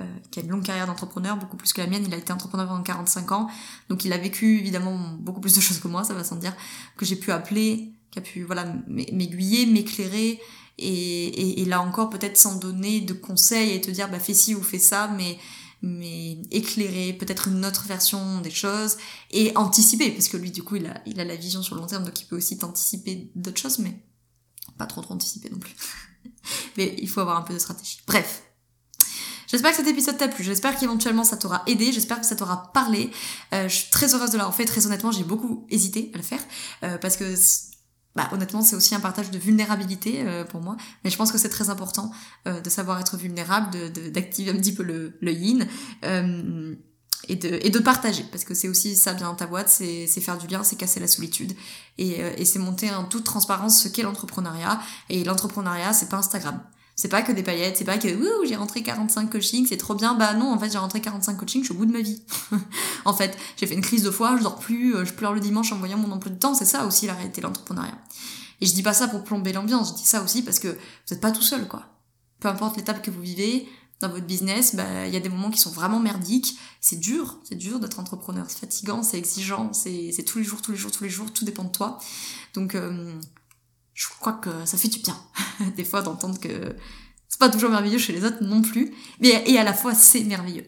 [0.00, 2.04] euh, qui a une longue carrière d'entrepreneur, beaucoup plus que la mienne.
[2.06, 3.48] Il a été entrepreneur pendant 45 ans,
[3.90, 6.54] donc il a vécu évidemment beaucoup plus de choses que moi, ça va sans dire,
[6.96, 10.40] que j'ai pu appeler, qui a pu voilà m'aiguiller, m'éclairer,
[10.78, 14.54] et, et, là encore peut-être sans donner de conseils et te dire bah fais ci
[14.54, 15.38] ou fais ça, mais
[15.82, 18.96] mais éclairer peut-être une autre version des choses
[19.30, 20.10] et anticiper.
[20.10, 22.04] Parce que lui du coup il a il a la vision sur le long terme
[22.04, 23.94] donc il peut aussi t'anticiper d'autres choses mais
[24.78, 25.74] pas trop trop anticiper non plus.
[26.78, 28.00] Mais il faut avoir un peu de stratégie.
[28.06, 28.42] Bref
[29.52, 32.72] J'espère que cet épisode t'a plu, j'espère qu'éventuellement ça t'aura aidé, j'espère que ça t'aura
[32.72, 33.10] parlé.
[33.52, 36.22] Euh, je suis très heureuse de l'avoir fait, très honnêtement j'ai beaucoup hésité à le
[36.22, 36.40] faire,
[36.84, 37.34] euh, parce que
[38.16, 41.36] bah, honnêtement c'est aussi un partage de vulnérabilité euh, pour moi, mais je pense que
[41.36, 42.10] c'est très important
[42.46, 45.66] de savoir être vulnérable, d'activer de, un petit peu le, le yin.
[47.28, 50.38] et de, et de partager, parce que c'est aussi ça bien ta boîte, c'est faire
[50.38, 51.52] du lien, c'est casser la solitude,
[51.98, 54.80] et, et c'est monter en toute transparence ce qu'est l'entrepreneuriat,
[55.10, 56.58] et l'entrepreneuriat c'est pas Instagram.
[57.02, 59.96] C'est pas que des paillettes, c'est pas que ouh, j'ai rentré 45 coachings, c'est trop
[59.96, 60.14] bien.
[60.14, 62.22] Bah non, en fait, j'ai rentré 45 coachings, je suis au bout de ma vie.
[63.04, 65.40] en fait, j'ai fait une crise de foi, je dors plus, euh, je pleure le
[65.40, 67.98] dimanche en voyant mon emploi de temps, c'est ça aussi la réalité de l'entrepreneuriat.
[68.60, 71.12] Et je dis pas ça pour plomber l'ambiance, je dis ça aussi parce que vous
[71.12, 71.86] êtes pas tout seul quoi.
[72.38, 75.50] Peu importe l'étape que vous vivez dans votre business, bah il y a des moments
[75.50, 80.24] qui sont vraiment merdiques, c'est dur, c'est dur d'être entrepreneur, c'est fatigant, c'est exigeant, c'est
[80.24, 81.98] tous les jours, tous les jours, tous les jours, tout dépend de toi.
[82.54, 83.12] Donc euh,
[83.94, 85.16] je crois que ça fait du bien,
[85.76, 86.76] des fois, d'entendre que
[87.28, 90.22] c'est pas toujours merveilleux chez les autres non plus, mais et à la fois c'est
[90.24, 90.66] merveilleux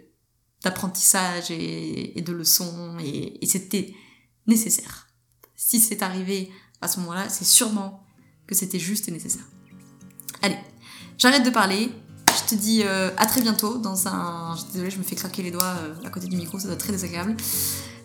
[0.62, 3.94] d'apprentissage et, de leçons et, c'était
[4.46, 5.08] nécessaire.
[5.54, 6.50] Si c'est arrivé
[6.80, 8.02] à ce moment-là, c'est sûrement
[8.46, 9.44] que c'était juste et nécessaire.
[10.42, 10.58] Allez,
[11.18, 11.92] j'arrête de parler.
[12.28, 14.56] Je te dis euh, à très bientôt dans un.
[14.72, 16.80] Désolée, je me fais craquer les doigts euh, à côté du micro, ça doit être
[16.80, 17.36] très désagréable.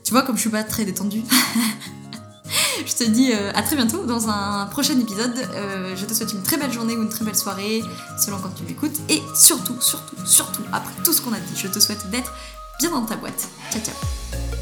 [0.03, 1.23] Tu vois, comme je suis pas très détendue.
[2.85, 5.33] je te dis euh, à très bientôt dans un prochain épisode.
[5.53, 7.83] Euh, je te souhaite une très belle journée ou une très belle soirée,
[8.17, 8.97] selon quand tu m'écoutes.
[9.09, 12.33] Et surtout, surtout, surtout, après tout ce qu'on a dit, je te souhaite d'être
[12.79, 13.47] bien dans ta boîte.
[13.71, 14.58] Ciao, ciao.